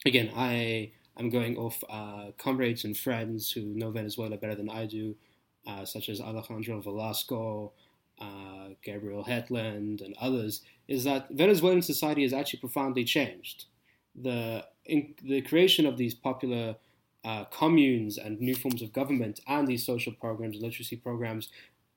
[0.05, 4.85] again, I am going off uh, comrades and friends who know Venezuela better than I
[4.85, 5.15] do,
[5.67, 7.73] uh, such as Alejandro Velasco,
[8.21, 13.65] uh, Gabriel Hetland, and others, is that Venezuelan society has actually profoundly changed.
[14.15, 16.75] The in, the creation of these popular
[17.23, 21.49] uh, communes and new forms of government and these social programs, literacy programs,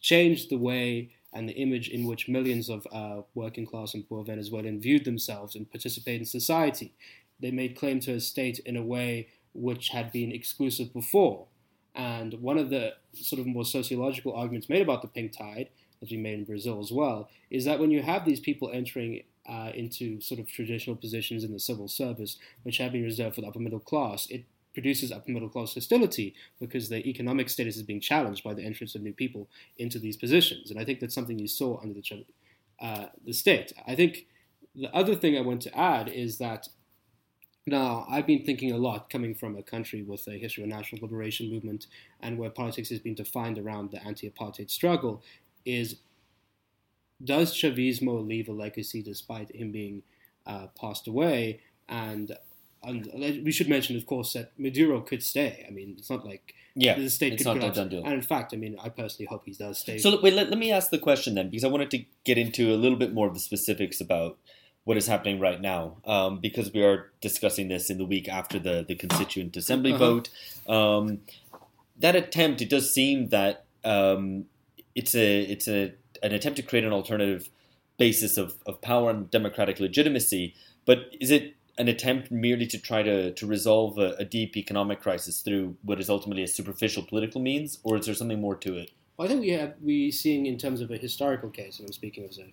[0.03, 4.23] changed the way and the image in which millions of uh, working class and poor
[4.23, 6.93] Venezuelans viewed themselves and participated in society.
[7.41, 11.47] They made claim to a state in a way which had been exclusive before.
[11.95, 15.69] And one of the sort of more sociological arguments made about the pink tide,
[16.03, 19.23] as we made in Brazil as well, is that when you have these people entering
[19.49, 23.41] uh, into sort of traditional positions in the civil service, which have been reserved for
[23.41, 27.83] the upper middle class, it produces upper middle class hostility because the economic status is
[27.83, 30.71] being challenged by the entrance of new people into these positions.
[30.71, 32.25] And I think that's something you saw under the,
[32.81, 33.73] uh, the state.
[33.87, 34.27] I think
[34.75, 36.69] the other thing I want to add is that
[37.67, 41.03] now I've been thinking a lot coming from a country with a history of national
[41.03, 41.87] liberation movement
[42.21, 45.23] and where politics has been defined around the anti-apartheid struggle
[45.65, 45.97] is
[47.23, 50.03] does Chavismo leave a legacy despite him being
[50.45, 51.61] uh, passed away?
[51.89, 52.37] And
[52.83, 55.65] and we should mention, of course, that Maduro could stay.
[55.67, 57.77] I mean, it's not like yeah, the state could not collapse.
[57.79, 58.05] done deal.
[58.05, 59.99] And in fact, I mean, I personally hope he does stay.
[59.99, 62.73] So wait, let, let me ask the question then, because I wanted to get into
[62.73, 64.39] a little bit more of the specifics about
[64.85, 68.59] what is happening right now, um, because we are discussing this in the week after
[68.59, 69.99] the the Constituent Assembly Uh-huh.
[70.15, 70.29] vote.
[70.67, 71.21] Um,
[71.99, 74.47] that attempt, it does seem that um,
[74.95, 75.93] it's a it's a
[76.23, 77.49] an attempt to create an alternative
[77.99, 80.55] basis of, of power and democratic legitimacy.
[80.85, 85.01] But is it an attempt merely to try to, to resolve a, a deep economic
[85.01, 88.77] crisis through what is ultimately a superficial political means, or is there something more to
[88.77, 88.93] it?
[89.17, 91.93] Well, I think we have we seeing in terms of a historical case, and I'm
[91.93, 92.47] speaking as a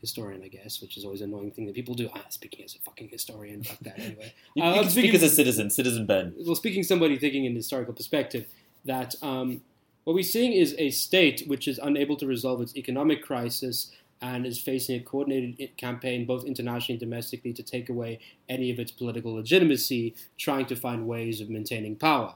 [0.00, 2.08] historian, I guess, which is always an annoying thing that people do.
[2.14, 4.32] Ah, speaking as a fucking historian, fuck that anyway.
[4.54, 6.34] You, Uh, you speak speaking- as a citizen, citizen Ben.
[6.46, 8.46] well, speaking somebody thinking in historical perspective,
[8.86, 9.60] that um,
[10.04, 14.46] what we're seeing is a state which is unable to resolve its economic crisis and
[14.46, 18.92] is facing a coordinated campaign, both internationally and domestically, to take away any of its
[18.92, 22.34] political legitimacy, trying to find ways of maintaining power.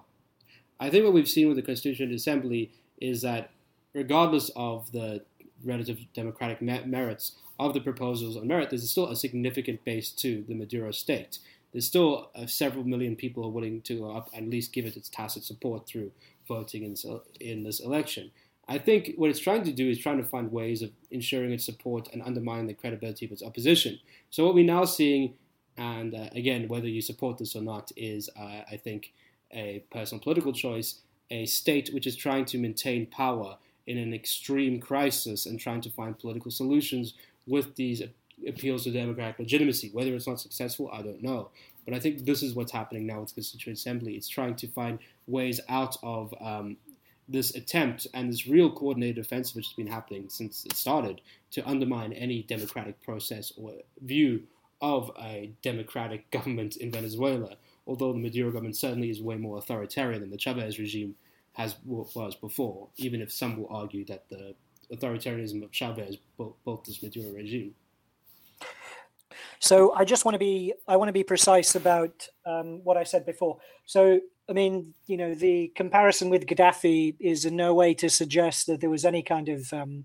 [0.80, 3.50] I think what we've seen with the Constituent Assembly is that,
[3.92, 5.22] regardless of the
[5.64, 10.54] relative democratic merits of the proposals on merit, there's still a significant base to the
[10.54, 11.38] Maduro state
[11.74, 15.08] there's still uh, several million people are willing to uh, at least give it its
[15.08, 16.12] tacit support through
[16.46, 16.94] voting in,
[17.40, 18.30] in this election.
[18.68, 21.64] I think what it's trying to do is trying to find ways of ensuring its
[21.64, 23.98] support and undermining the credibility of its opposition.
[24.30, 25.34] So what we're now seeing,
[25.76, 29.12] and uh, again, whether you support this or not, is uh, I think
[29.52, 31.00] a personal political choice,
[31.30, 35.90] a state which is trying to maintain power in an extreme crisis and trying to
[35.90, 37.14] find political solutions
[37.46, 38.02] with these
[38.48, 39.90] appeals to democratic legitimacy.
[39.92, 41.50] Whether it's not successful, I don't know.
[41.84, 44.14] But I think this is what's happening now with the Constituent Assembly.
[44.14, 46.78] It's trying to find ways out of um,
[47.28, 51.66] this attempt and this real coordinated offensive which has been happening since it started to
[51.68, 54.42] undermine any democratic process or view
[54.80, 57.56] of a democratic government in Venezuela.
[57.86, 61.14] Although the Maduro government certainly is way more authoritarian than the Chavez regime
[61.52, 64.54] has was before, even if some will argue that the
[64.92, 67.74] authoritarianism of Chavez built, this Maduro regime.
[69.60, 73.04] So I just want to be I want to be precise about um, what I
[73.04, 73.58] said before.
[73.86, 78.66] So I mean, you know, the comparison with Gaddafi is in no way to suggest
[78.66, 80.04] that there was any kind of um,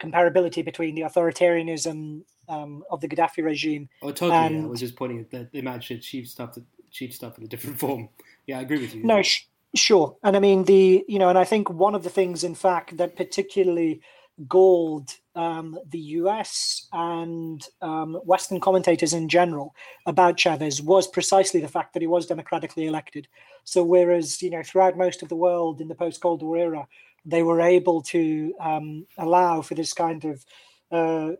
[0.00, 3.88] comparability between the authoritarianism um, of the Gaddafi regime.
[4.02, 4.56] Oh, totally.
[4.56, 4.64] yeah.
[4.64, 7.48] I was just pointing at that they managed to achieve stuff, achieve stuff in a
[7.48, 8.08] different form.
[8.46, 9.04] Yeah, I agree with you.
[9.04, 10.16] No, sh- sure.
[10.22, 12.96] And I mean the you know, and I think one of the things, in fact,
[12.98, 14.02] that particularly
[14.48, 16.88] galled um, the U.S.
[16.92, 19.74] and um, Western commentators in general
[20.06, 23.28] about Chavez was precisely the fact that he was democratically elected.
[23.64, 26.86] So whereas you know throughout most of the world in the post-Cold War era,
[27.24, 30.44] they were able to um, allow for this kind of
[30.90, 31.32] uh,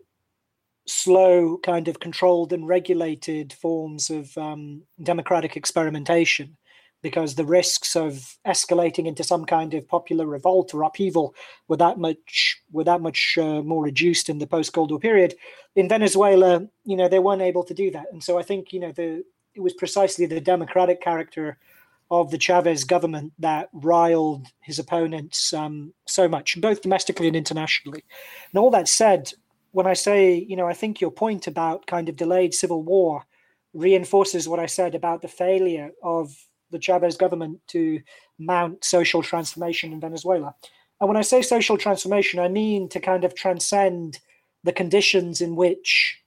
[0.87, 6.57] slow, kind of controlled and regulated forms of um, democratic experimentation
[7.03, 11.35] because the risks of escalating into some kind of popular revolt or upheaval
[11.69, 15.35] were that much were that much uh, more reduced in the post Cold War period.
[15.77, 18.81] In Venezuela, you know, they weren't able to do that, and so I think you
[18.81, 19.25] know the
[19.55, 21.59] it was precisely the democratic character
[22.11, 28.05] of the Chavez government that riled his opponents um, so much, both domestically and internationally.
[28.53, 29.33] And all that said,
[29.73, 33.25] when I say, you know, I think your point about kind of delayed civil war
[33.73, 36.35] reinforces what I said about the failure of
[36.71, 38.01] the Chavez government to
[38.39, 40.55] mount social transformation in Venezuela.
[41.01, 44.19] And when I say social transformation, I mean to kind of transcend
[44.65, 46.19] the conditions in which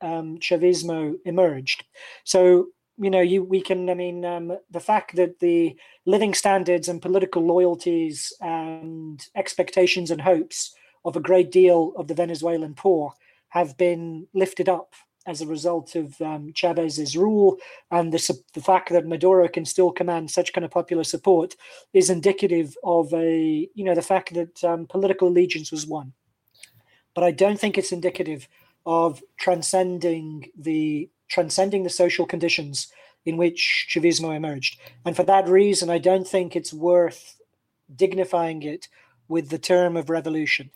[0.00, 1.84] um, Chavismo emerged.
[2.24, 2.68] So,
[2.98, 7.02] you know, you we can, I mean, um, the fact that the living standards and
[7.02, 10.74] political loyalties and expectations and hopes
[11.04, 13.14] of a great deal of the Venezuelan poor
[13.48, 14.94] have been lifted up
[15.28, 17.58] as a result of um, Chavez's rule
[17.90, 21.54] and the, the fact that Maduro can still command such kind of popular support
[21.92, 26.14] is indicative of a you know the fact that um, political allegiance was won.
[27.14, 28.48] But I don't think it's indicative
[28.86, 32.90] of transcending the transcending the social conditions
[33.26, 34.80] in which Chavismo emerged.
[35.04, 37.36] And for that reason, I don't think it's worth
[37.94, 38.88] dignifying it
[39.28, 40.70] with the term of revolution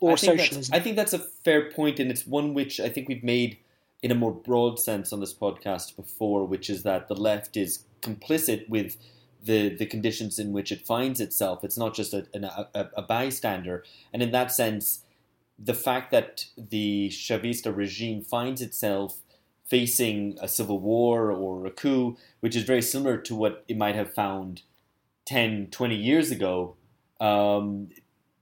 [0.00, 0.74] or I socialism.
[0.74, 3.58] I think that's a fair point, and it's one which I think we've made
[4.02, 7.84] in a more broad sense on this podcast before, which is that the left is
[8.00, 8.96] complicit with
[9.44, 11.64] the the conditions in which it finds itself.
[11.64, 12.26] It's not just a,
[12.74, 15.04] a, a bystander, and in that sense,
[15.58, 19.22] the fact that the Chavista regime finds itself
[19.64, 23.94] facing a civil war or a coup, which is very similar to what it might
[23.94, 24.62] have found
[25.24, 26.76] 10, 20 years ago,
[27.20, 27.88] um,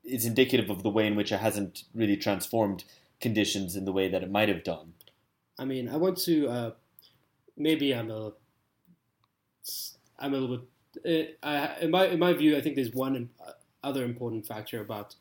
[0.03, 2.85] is indicative of the way in which it hasn't really transformed
[3.21, 4.95] conditions in the way that it might have done.
[5.61, 6.71] I mean, I want to uh,
[7.57, 8.33] maybe I'm a
[10.19, 12.57] I'm a little bit uh, I, in my in my view.
[12.57, 13.53] I think there's one uh,
[13.85, 15.17] other important factor about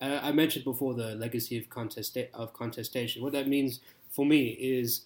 [0.00, 3.22] uh, I mentioned before the legacy of contest of contestation.
[3.22, 3.80] What that means
[4.10, 5.02] for me is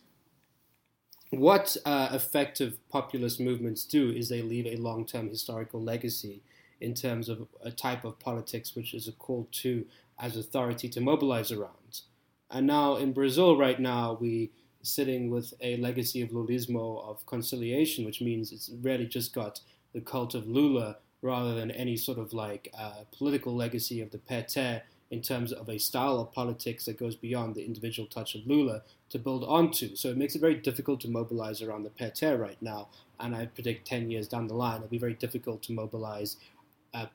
[1.30, 6.42] what uh, effective populist movements do is they leave a long-term historical legacy
[6.80, 9.84] in terms of a type of politics which is a call to
[10.20, 12.02] as authority to mobilize around.
[12.48, 14.52] And now in Brazil right now we
[14.86, 19.60] sitting with a legacy of Lulismo of conciliation, which means it's really just got
[19.92, 24.18] the cult of Lula rather than any sort of like uh, political legacy of the
[24.18, 28.46] PT in terms of a style of politics that goes beyond the individual touch of
[28.46, 29.94] Lula to build onto.
[29.94, 32.88] So it makes it very difficult to mobilize around the PT right now.
[33.20, 36.36] And I predict 10 years down the line, it'll be very difficult to mobilize
[36.92, 37.08] a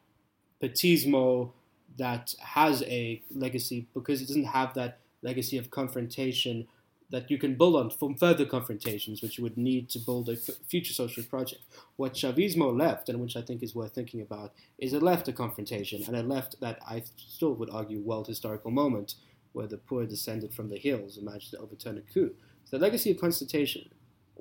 [0.61, 1.51] Petismo
[1.97, 6.67] that has a legacy because it doesn't have that legacy of confrontation
[7.11, 10.33] that you can build on from further confrontations, which you would need to build a
[10.33, 11.61] f- future socialist project.
[11.97, 15.33] What Chavismo left, and which I think is worth thinking about, is it left a
[15.33, 19.15] confrontation, and it left that I still would argue world historical moment
[19.51, 22.31] where the poor descended from the hills and managed to overturn a coup.
[22.63, 23.89] So the legacy of confrontation,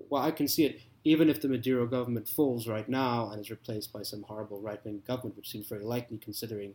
[0.08, 3.50] well, I can see it even if the Maduro government falls right now and is
[3.50, 6.74] replaced by some horrible right-wing government, which seems very likely considering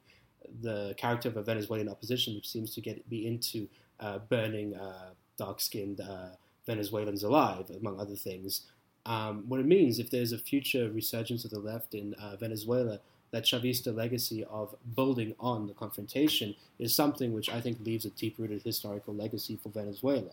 [0.62, 3.68] the character of a Venezuelan opposition, which seems to get be into
[4.00, 4.76] uh, burning.
[4.76, 6.30] Uh, dark skinned uh,
[6.66, 8.62] Venezuelans alive, among other things.
[9.06, 13.00] Um, what it means, if there's a future resurgence of the left in uh, Venezuela,
[13.32, 18.10] that Chavista legacy of building on the confrontation is something which I think leaves a
[18.12, 20.32] deep rooted historical legacy for Venezuela.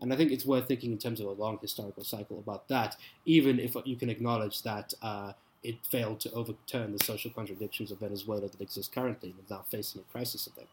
[0.00, 2.96] And I think it's worth thinking in terms of a long historical cycle about that,
[3.24, 5.32] even if you can acknowledge that uh,
[5.62, 10.12] it failed to overturn the social contradictions of Venezuela that exist currently now facing a
[10.12, 10.66] crisis of them.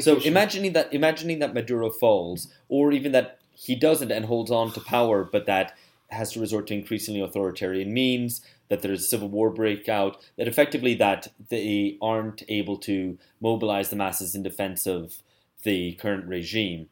[0.00, 4.72] So imagining that imagining that Maduro falls, or even that he doesn't and holds on
[4.72, 5.76] to power, but that
[6.08, 10.94] has to resort to increasingly authoritarian means, that there's a civil war breakout, that effectively
[10.94, 15.22] that they aren't able to mobilize the masses in defense of
[15.64, 16.88] the current regime.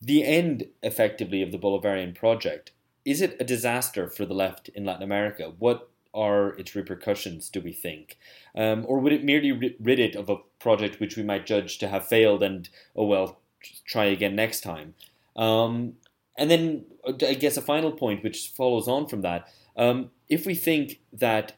[0.00, 2.72] The end, effectively, of the Bolivarian project
[3.04, 5.52] is it a disaster for the left in Latin America?
[5.58, 8.18] What are its repercussions, do we think?
[8.54, 11.88] Um, or would it merely rid it of a project which we might judge to
[11.88, 13.40] have failed and, oh well,
[13.86, 14.94] try again next time?
[15.36, 15.94] Um,
[16.36, 19.48] and then uh, I guess a final point which follows on from that.
[19.76, 21.54] Um, if we think that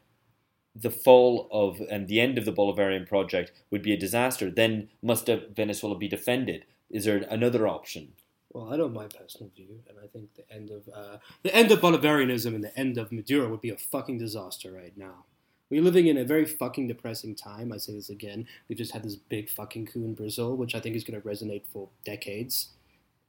[0.75, 4.89] the fall of and the end of the Bolivarian project would be a disaster, then
[5.03, 6.65] must Venezuela be defended?
[6.91, 8.13] Is there another option?
[8.53, 11.71] Well, I know my personal view, and I think the end of uh, the end
[11.71, 15.25] of Bolivarianism and the end of Maduro would be a fucking disaster right now.
[15.73, 17.73] We're living in a very fucking depressing time.
[17.73, 18.47] I say this again.
[18.69, 21.27] We've just had this big fucking coup in Brazil, which I think is going to
[21.27, 22.69] resonate for decades.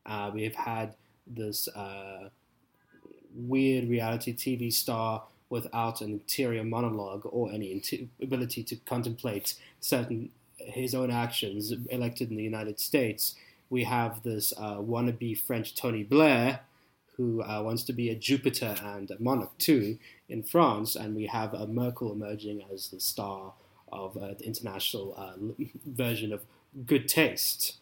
[0.06, 2.28] Uh, we have had this uh,
[3.34, 10.30] weird reality TV star without an interior monologue or any inter- ability to contemplate certain
[10.58, 13.36] his own actions elected in the United States.
[13.70, 16.60] We have this uh, wannabe French Tony Blair
[17.18, 19.98] who uh, wants to be a Jupiter and a monarch too
[20.28, 23.54] in France, and we have a Merkel emerging as the star
[23.92, 25.34] of uh, the international uh,
[25.86, 26.44] version of
[26.86, 27.78] good taste,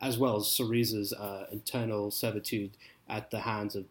[0.00, 2.76] as well as Syriza's uh, internal servitude
[3.08, 3.86] at the hands of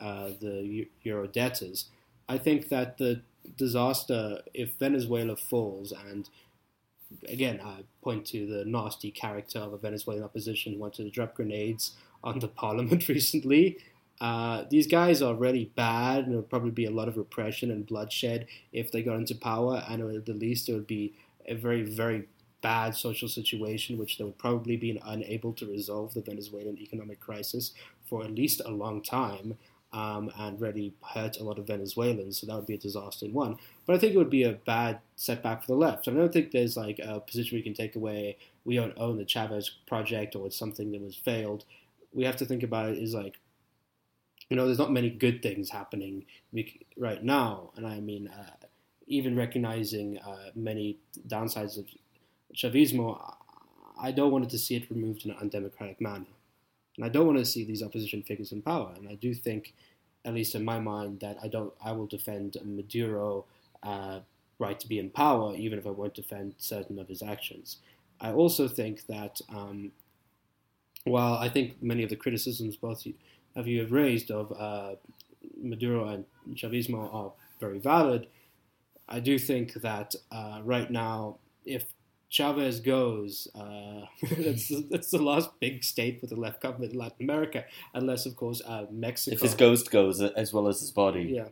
[0.00, 1.86] uh, the Euro debtors.
[2.28, 3.22] I think that the
[3.56, 6.28] disaster, if Venezuela falls, and
[7.28, 11.34] again, I point to the nasty character of a Venezuelan opposition who wanted to drop
[11.34, 13.78] grenades on the parliament recently.
[14.22, 17.84] Uh, these guys are really bad, and there'll probably be a lot of repression and
[17.84, 19.82] bloodshed if they got into power.
[19.88, 21.12] And at the least, it would be
[21.48, 22.28] a very, very
[22.62, 27.72] bad social situation, which they would probably be unable to resolve the Venezuelan economic crisis
[28.08, 29.58] for at least a long time
[29.92, 32.40] um, and really hurt a lot of Venezuelans.
[32.40, 33.58] So that would be a disaster in one.
[33.86, 36.06] But I think it would be a bad setback for the left.
[36.06, 38.36] I don't think there's like a position we can take away.
[38.64, 41.64] We don't own the Chavez project or it's something that was failed.
[42.14, 43.38] We have to think about it is like,
[44.52, 46.26] you know, there's not many good things happening
[46.98, 47.70] right now.
[47.74, 48.66] And I mean, uh,
[49.06, 51.86] even recognizing uh, many downsides of
[52.54, 53.34] Chavismo,
[53.98, 56.26] I don't want to see it removed in an undemocratic manner.
[56.96, 58.92] And I don't want to see these opposition figures in power.
[58.94, 59.72] And I do think,
[60.26, 61.72] at least in my mind, that I don't.
[61.82, 63.46] I will defend Maduro
[63.82, 64.20] uh,
[64.58, 67.78] right to be in power, even if I won't defend certain of his actions.
[68.20, 69.92] I also think that um,
[71.04, 73.06] while I think many of the criticisms both
[73.54, 74.94] of you have raised of uh,
[75.60, 76.24] Maduro and
[76.54, 78.26] Chavismo are very valid,
[79.08, 81.84] I do think that uh, right now, if
[82.28, 84.06] Chavez goes, uh,
[84.38, 88.36] that's, that's the last big state with the left government in Latin America, unless, of
[88.36, 89.34] course, uh, Mexico.
[89.34, 91.24] If his ghost goes as well as his body.
[91.24, 91.48] Yeah.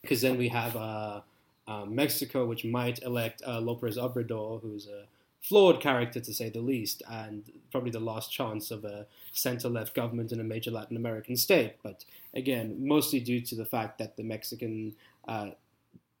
[0.00, 1.20] Because then we have uh,
[1.66, 5.04] uh, Mexico, which might elect uh, Lopez Obrador, who's a
[5.40, 9.94] flawed character to say the least, and probably the last chance of a center left
[9.94, 11.76] government in a major Latin American state.
[11.82, 14.94] But again, mostly due to the fact that the Mexican
[15.26, 15.50] uh,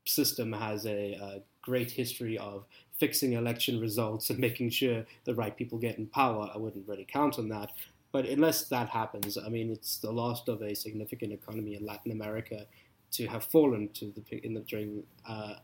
[0.04, 2.64] system has a, a, great history of
[2.96, 6.50] fixing election results and making sure the right people get in power.
[6.54, 7.72] I wouldn't really count on that.
[8.10, 12.12] But unless that happens, I mean, it's the last of a significant economy in Latin
[12.12, 12.66] America
[13.12, 15.56] to have fallen to the in the during, uh,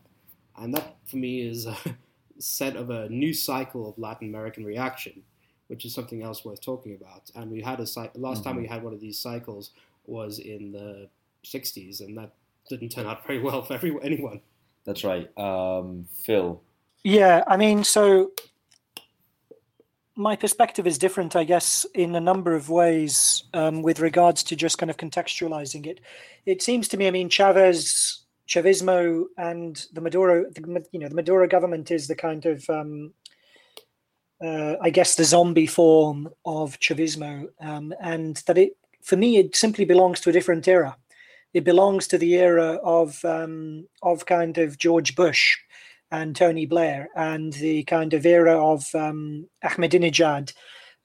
[0.57, 1.75] and that for me is a
[2.39, 5.21] set of a new cycle of Latin American reaction,
[5.67, 7.29] which is something else worth talking about.
[7.35, 8.43] And we had a last mm-hmm.
[8.43, 9.71] time we had one of these cycles
[10.05, 11.09] was in the
[11.43, 12.31] '60s, and that
[12.69, 14.41] didn't turn out very well for everyone, anyone.
[14.85, 16.61] That's right, um, Phil.
[17.03, 18.31] Yeah, I mean, so
[20.17, 24.55] my perspective is different, I guess, in a number of ways um, with regards to
[24.55, 25.99] just kind of contextualizing it.
[26.45, 31.15] It seems to me, I mean, Chavez, Chavismo, and the Maduro, the, you know, the
[31.15, 33.13] Maduro government is the kind of, um,
[34.43, 39.55] uh, I guess, the zombie form of Chavismo, um, and that it, for me, it
[39.55, 40.97] simply belongs to a different era.
[41.53, 45.57] It belongs to the era of um, of kind of George Bush
[46.11, 50.53] and Tony Blair and the kind of era of um, Ahmadinejad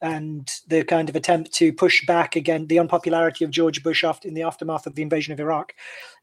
[0.03, 4.27] and the kind of attempt to push back again the unpopularity of George Bush after,
[4.27, 5.75] in the aftermath of the invasion of Iraq.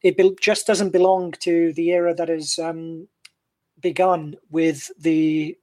[0.02, 3.08] It be, just doesn't belong to the era that has um,
[3.80, 5.56] begun with the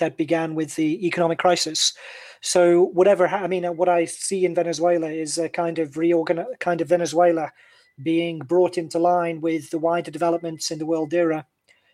[0.00, 1.92] that began with the economic crisis.
[2.40, 6.80] So whatever I mean, what I see in Venezuela is a kind of reorgan kind
[6.80, 7.50] of Venezuela
[8.02, 11.46] being brought into line with the wider developments in the world era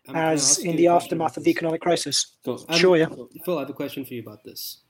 [0.09, 2.37] um, as in the aftermath of the economic crisis.
[2.45, 2.64] Cool.
[2.68, 3.09] Um, sure, yeah.
[3.45, 4.83] Phil, I have a question for you about this.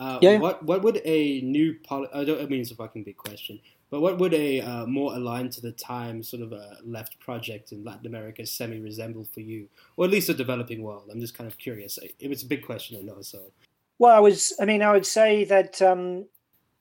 [0.00, 0.38] Uh, yeah.
[0.38, 3.60] What what would a new poli- I don't I mean it's a fucking big question,
[3.90, 7.72] but what would a uh, more aligned to the time sort of a left project
[7.72, 11.10] in Latin America semi resemble for you, or at least a developing world?
[11.12, 11.98] I'm just kind of curious.
[12.18, 13.20] It was a big question, I know.
[13.20, 13.52] So,
[13.98, 14.54] well, I was.
[14.58, 15.82] I mean, I would say that.
[15.82, 16.24] Um,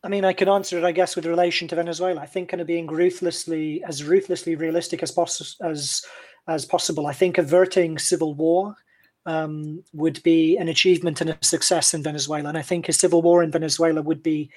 [0.01, 2.21] I mean, I can answer it, I guess, with relation to Venezuela.
[2.21, 6.05] I think kind of being ruthlessly, as ruthlessly realistic as possible, as
[6.47, 7.05] as possible.
[7.05, 8.77] I think averting civil war
[9.25, 12.49] um, would be an achievement and a success in Venezuela.
[12.49, 14.49] And I think a civil war in Venezuela would be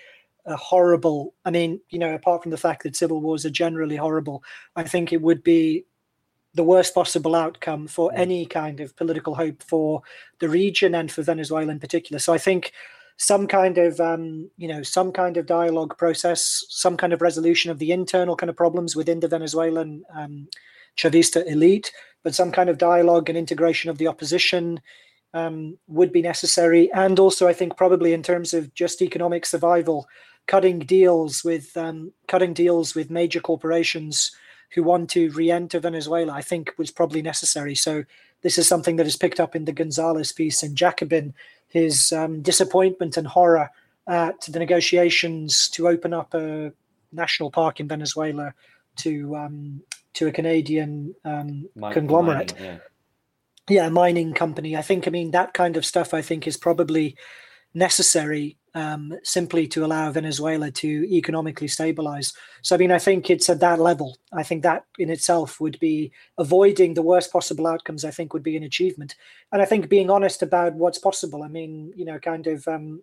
[0.47, 1.35] a horrible.
[1.45, 4.43] I mean, you know, apart from the fact that civil wars are generally horrible,
[4.77, 5.85] I think it would be
[6.55, 8.19] the worst possible outcome for mm.
[8.19, 10.03] any kind of political hope for
[10.39, 12.19] the region and for Venezuela in particular.
[12.19, 12.73] So I think
[13.17, 17.71] some kind of um, you know some kind of dialogue process, some kind of resolution
[17.71, 20.49] of the internal kind of problems within the Venezuelan um,
[20.97, 24.80] Chavista elite, but some kind of dialogue and integration of the opposition
[25.34, 26.93] um, would be necessary.
[26.93, 30.07] And also, I think probably in terms of just economic survival,
[30.47, 34.32] cutting deals with um, cutting deals with major corporations
[34.74, 37.74] who want to re-enter Venezuela, I think was probably necessary.
[37.74, 38.05] So
[38.43, 41.34] this is something that is picked up in the Gonzalez piece in Jacobin,
[41.68, 43.70] his um, disappointment and horror
[44.09, 46.72] at the negotiations to open up a
[47.12, 48.55] national park in Venezuela
[48.97, 49.82] to um,
[50.15, 52.55] to a Canadian um, Mi- conglomerate.
[52.55, 52.79] mining, yeah.
[53.69, 54.77] Yeah, mining company.
[54.77, 55.07] I think.
[55.07, 56.13] I mean, that kind of stuff.
[56.13, 57.17] I think is probably
[57.75, 62.33] necessary um, simply to allow Venezuela to economically stabilize.
[62.63, 64.17] So, I mean, I think it's at that level.
[64.33, 68.05] I think that in itself would be avoiding the worst possible outcomes.
[68.05, 69.15] I think would be an achievement,
[69.53, 71.43] and I think being honest about what's possible.
[71.43, 73.03] I mean, you know, kind of um,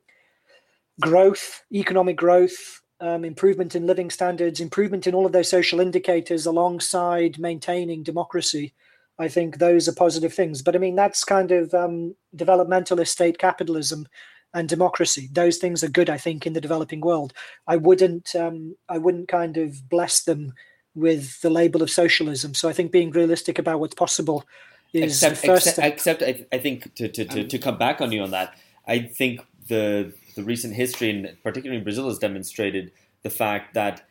[0.99, 6.45] growth, economic growth, um, improvement in living standards, improvement in all of those social indicators,
[6.45, 8.73] alongside maintaining democracy.
[9.17, 10.61] I think those are positive things.
[10.61, 14.07] But I mean, that's kind of um, developmentalist state capitalism
[14.53, 15.29] and democracy.
[15.31, 17.33] Those things are good, I think, in the developing world.
[17.67, 20.53] I wouldn't, um, I wouldn't kind of bless them
[20.95, 22.53] with the label of socialism.
[22.53, 24.45] So I think being realistic about what's possible
[24.93, 28.01] is except, the first except, except I, I think to, to, to, to come back
[28.01, 32.17] on you on that, I think the the recent history, and particularly in Brazil, has
[32.17, 32.91] demonstrated
[33.23, 34.07] the fact that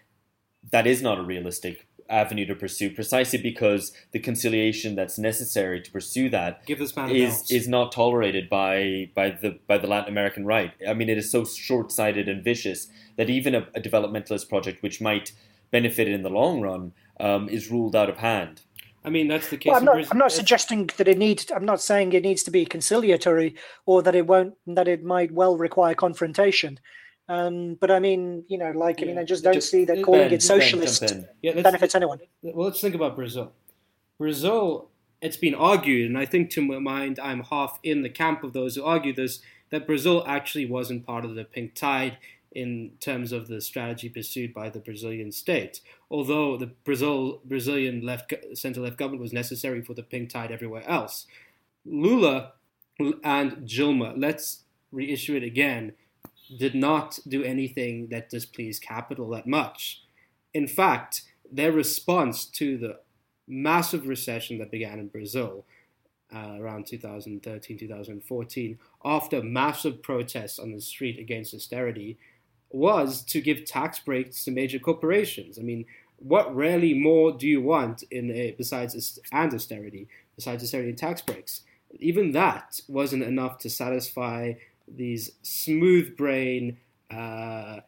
[0.71, 5.91] that is not a realistic avenue to pursue, precisely because the conciliation that's necessary to
[5.91, 7.51] pursue that Give this man is balance.
[7.51, 10.73] is not tolerated by by the by the Latin American right.
[10.87, 14.83] I mean, it is so short sighted and vicious that even a, a developmentalist project,
[14.83, 15.33] which might
[15.71, 18.63] benefit in the long run, um, is ruled out of hand.
[19.09, 19.71] I mean, that's the case.
[19.71, 20.07] Well, I'm not.
[20.11, 21.51] I'm not suggesting that it needs.
[21.51, 23.55] I'm not saying it needs to be conciliatory,
[23.87, 24.53] or that it won't.
[24.67, 26.79] That it might well require confrontation.
[27.27, 30.03] Um, but I mean, you know, like I mean, I just don't Just- see that
[30.03, 31.27] calling Ben, it socialist Ben.
[31.41, 32.21] Yeah, benefits anyone.
[32.43, 33.53] Well, let's think about Brazil.
[34.19, 34.91] Brazil,
[35.23, 38.53] it's been argued, and I think to my mind, I'm half in the camp of
[38.53, 39.41] those who argue this,
[39.71, 42.19] that Brazil actually wasn't part of the pink tide
[42.53, 45.81] in terms of the strategy pursued by the Brazilian state.
[46.11, 50.89] Although the Brazil Brazilian left center left government was necessary for the pink tide everywhere
[50.89, 51.27] else,
[51.85, 52.53] Lula
[53.23, 55.93] and Dilma, let's reissue it again,
[56.59, 60.03] did not do anything that displeased capital that much.
[60.55, 63.01] In fact, their response to the
[63.47, 65.65] massive recession that began in Brazil
[66.35, 72.19] uh, around 2013 2014, after massive protests on the street against austerity,
[72.71, 75.59] was to give tax breaks to major corporations.
[75.59, 75.85] I mean,
[76.19, 81.23] what really more do you want in a, besides and austerity, besides austerity and tax
[81.23, 81.63] breaks?
[81.99, 84.55] Even that wasn't enough to satisfy
[84.87, 86.79] these smooth brain,
[87.11, 87.81] uh,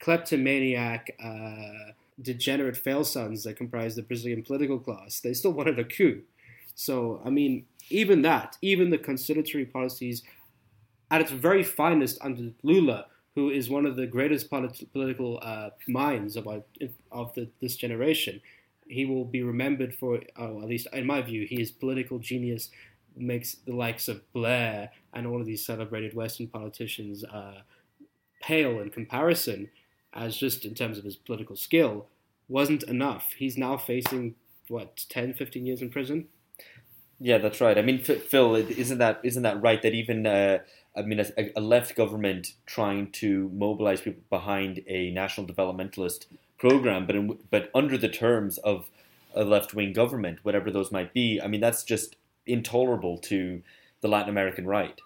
[0.00, 5.20] kleptomaniac, uh, degenerate fail sons that comprise the Brazilian political class.
[5.20, 6.22] They still wanted a coup.
[6.74, 10.22] So, I mean, even that, even the conciliatory policies
[11.10, 15.70] at its very finest under Lula, who is one of the greatest polit- political uh,
[15.88, 16.62] minds of, our,
[17.10, 18.40] of the, this generation,
[18.86, 22.70] he will be remembered for, oh, at least in my view, his political genius
[23.16, 27.62] makes the likes of Blair and all of these celebrated Western politicians uh,
[28.42, 29.70] pale in comparison,
[30.12, 32.06] as just in terms of his political skill,
[32.48, 33.32] wasn't enough.
[33.38, 34.34] He's now facing,
[34.68, 36.28] what, 10, 15 years in prison?
[37.18, 37.78] Yeah, that's right.
[37.78, 39.80] I mean, Phil, isn't that isn't that right?
[39.80, 40.58] That even uh,
[40.94, 46.26] I mean, a, a left government trying to mobilize people behind a national developmentalist
[46.58, 48.90] program, but in, but under the terms of
[49.34, 51.40] a left wing government, whatever those might be.
[51.40, 52.16] I mean, that's just
[52.46, 53.62] intolerable to
[54.00, 55.00] the Latin American right,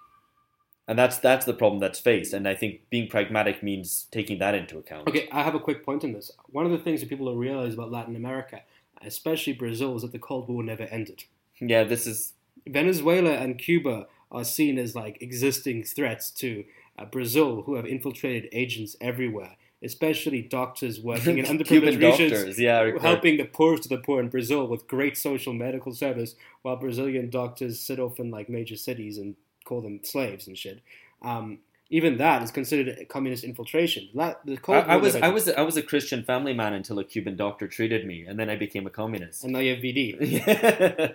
[0.89, 2.33] and that's that's the problem that's faced.
[2.33, 5.09] And I think being pragmatic means taking that into account.
[5.09, 6.31] Okay, I have a quick point on this.
[6.47, 8.63] One of the things that people don't realize about Latin America,
[9.03, 11.25] especially Brazil, is that the Cold War never ended.
[11.61, 12.35] Yeah, this is
[12.67, 16.65] Venezuela and Cuba are seen as like existing threats to
[16.99, 22.59] uh, Brazil, who have infiltrated agents everywhere, especially doctors working in Cuban underprivileged regions.
[22.59, 26.77] Yeah, helping the poorest of the poor in Brazil with great social medical service, while
[26.77, 30.81] Brazilian doctors sit off in like major cities and call them slaves and shit.
[31.23, 31.59] Um,
[31.89, 34.09] even that is considered a communist infiltration.
[34.15, 37.05] That, the I, I was I was I was a Christian family man until a
[37.05, 39.45] Cuban doctor treated me, and then I became a communist.
[39.45, 41.15] and now you have VD.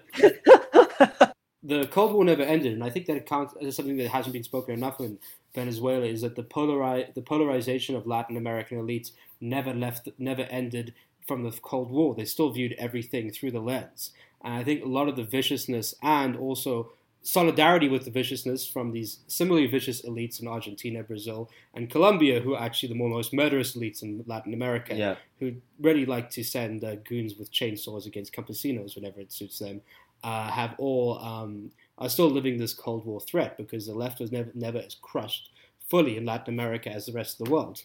[1.64, 4.43] The Cold War never ended, and I think that accounts as something that hasn't been
[4.43, 5.20] spoken enough in
[5.53, 10.93] Venezuela is that the polari- the polarization of Latin American elites never left, never ended
[11.28, 12.16] from the Cold War.
[12.16, 14.12] They still viewed everything through the lens,
[14.43, 16.91] and I think a lot of the viciousness and also
[17.24, 22.55] solidarity with the viciousness from these similarly vicious elites in Argentina, Brazil, and Colombia, who
[22.55, 25.16] are actually the more most murderous elites in Latin America yeah.
[25.39, 29.82] who really like to send uh, goons with chainsaws against campesinos whenever it suits them,
[30.24, 34.32] uh, have all um, are still living this Cold War threat because the left was
[34.32, 35.49] never never as crushed
[35.89, 37.84] fully in Latin America as the rest of the world.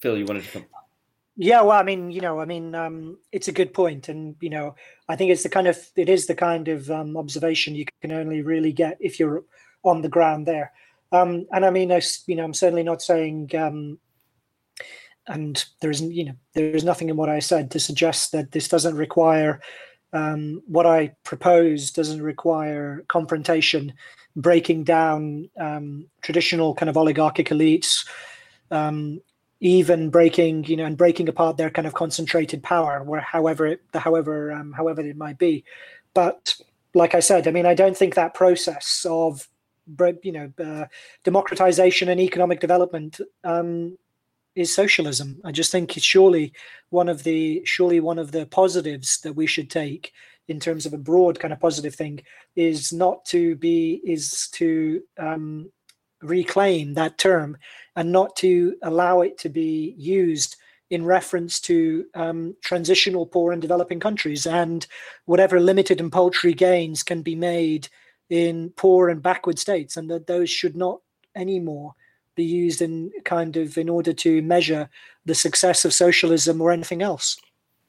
[0.00, 0.66] Phil, you wanted to come?
[1.36, 4.50] Yeah, well, I mean, you know, I mean, um, it's a good point, and you
[4.50, 4.76] know,
[5.08, 8.12] I think it's the kind of it is the kind of um, observation you can
[8.12, 9.44] only really get if you're
[9.82, 10.72] on the ground there.
[11.12, 13.98] Um, and I mean, I, you know, I'm certainly not saying, um,
[15.26, 18.52] and there isn't, you know, there is nothing in what I said to suggest that
[18.52, 19.60] this doesn't require
[20.14, 23.92] um, what I propose doesn't require confrontation,
[24.36, 28.06] breaking down um, traditional kind of oligarchic elites,
[28.70, 29.20] um,
[29.60, 33.80] even breaking, you know, and breaking apart their kind of concentrated power, where however it,
[33.92, 35.64] however, um, however it might be.
[36.14, 36.54] But
[36.94, 39.48] like I said, I mean, I don't think that process of,
[40.22, 40.86] you know, uh,
[41.24, 43.98] democratization and economic development um,
[44.54, 45.40] is socialism.
[45.44, 46.52] I just think it's surely
[46.90, 50.12] one of the surely one of the positives that we should take
[50.48, 52.20] in terms of a broad kind of positive thing
[52.54, 55.70] is not to be is to um,
[56.22, 57.56] reclaim that term
[57.96, 60.56] and not to allow it to be used
[60.90, 64.86] in reference to um, transitional poor and developing countries and
[65.24, 67.88] whatever limited and paltry gains can be made
[68.30, 71.00] in poor and backward states and that those should not
[71.34, 71.94] anymore
[72.34, 74.88] be used in kind of in order to measure
[75.24, 77.38] the success of socialism or anything else?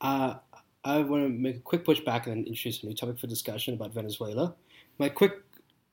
[0.01, 0.35] Uh,
[0.83, 3.93] I want to make a quick pushback and introduce a new topic for discussion about
[3.93, 4.55] Venezuela.
[4.97, 5.33] My quick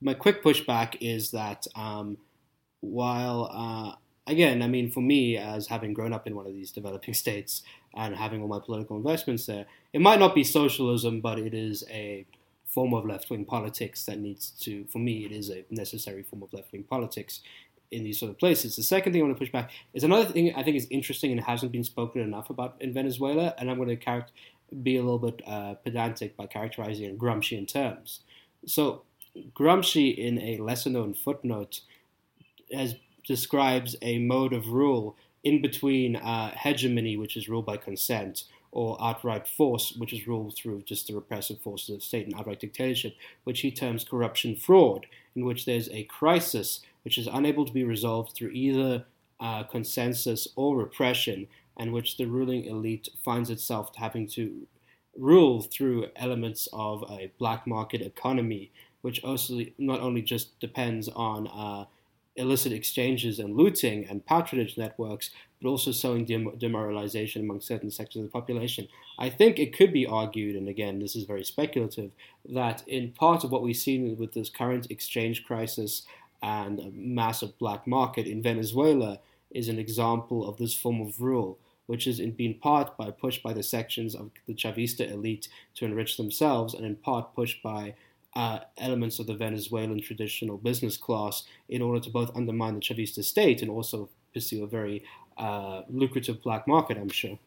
[0.00, 2.18] my quick pushback is that um,
[2.80, 3.96] while uh,
[4.26, 7.62] again, I mean, for me, as having grown up in one of these developing states
[7.94, 11.84] and having all my political investments there, it might not be socialism, but it is
[11.90, 12.26] a
[12.66, 16.42] form of left wing politics that needs to, for me, it is a necessary form
[16.42, 17.40] of left wing politics
[17.92, 18.76] in these sort of places.
[18.76, 21.30] The second thing I want to push back is another thing I think is interesting
[21.30, 24.26] and hasn't been spoken enough about in Venezuela, and I'm going to char-
[24.82, 28.20] be a little bit uh, pedantic by characterizing it in Gramscian terms.
[28.66, 29.02] So,
[29.54, 31.80] Gramsci, in a lesser known footnote,
[32.72, 38.44] has describes a mode of rule in between uh, hegemony, which is ruled by consent,
[38.70, 42.60] or outright force, which is ruled through just the repressive forces of state and outright
[42.60, 43.14] dictatorship,
[43.44, 47.84] which he terms corruption fraud, in which there's a crisis which is unable to be
[47.84, 49.04] resolved through either
[49.40, 51.46] uh, consensus or repression,
[51.76, 54.66] and which the ruling elite finds itself having to
[55.16, 58.70] rule through elements of a black market economy,
[59.02, 61.84] which also not only just depends on uh,
[62.36, 65.30] illicit exchanges and looting and patronage networks,
[65.60, 68.88] but also sowing dem- demoralization among certain sectors of the population.
[69.18, 72.10] I think it could be argued, and again, this is very speculative,
[72.48, 76.06] that in part of what we've seen with this current exchange crisis
[76.42, 79.20] and a massive black market in Venezuela
[79.50, 83.52] is an example of this form of rule, which is in part by pushed by
[83.52, 87.94] the sections of the Chavista elite to enrich themselves, and in part pushed by
[88.34, 93.22] uh, elements of the Venezuelan traditional business class in order to both undermine the Chavista
[93.22, 95.04] state and also pursue a very
[95.36, 96.96] uh, lucrative black market.
[96.96, 97.38] I'm sure.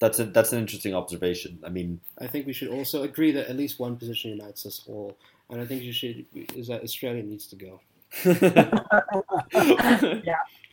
[0.00, 1.58] That's a, that's an interesting observation.
[1.64, 4.82] I mean, I think we should also agree that at least one position unites us
[4.86, 5.16] all,
[5.48, 7.80] and I think you should is that Australia needs to go.
[8.24, 8.70] Yeah.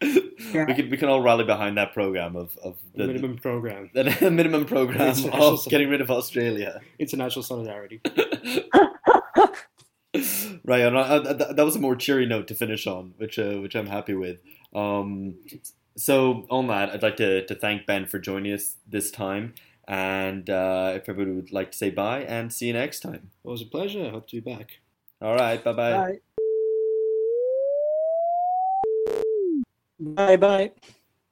[0.51, 0.65] Yeah.
[0.65, 4.31] We can we can all rally behind that program of, of the minimum program, the
[4.31, 6.81] minimum program of getting rid of Australia.
[6.97, 8.01] International solidarity.
[10.65, 13.59] right, and I, that, that was a more cheery note to finish on, which uh,
[13.59, 14.39] which I'm happy with.
[14.73, 15.35] Um,
[15.95, 19.53] so on that, I'd like to, to thank Ben for joining us this time,
[19.87, 23.29] and uh, if everybody would like to say bye and see you next time.
[23.43, 24.05] It was a pleasure.
[24.05, 24.79] I hope to be back.
[25.21, 25.91] All right, bye-bye.
[25.91, 26.19] Bye.
[30.01, 30.71] Bye bye.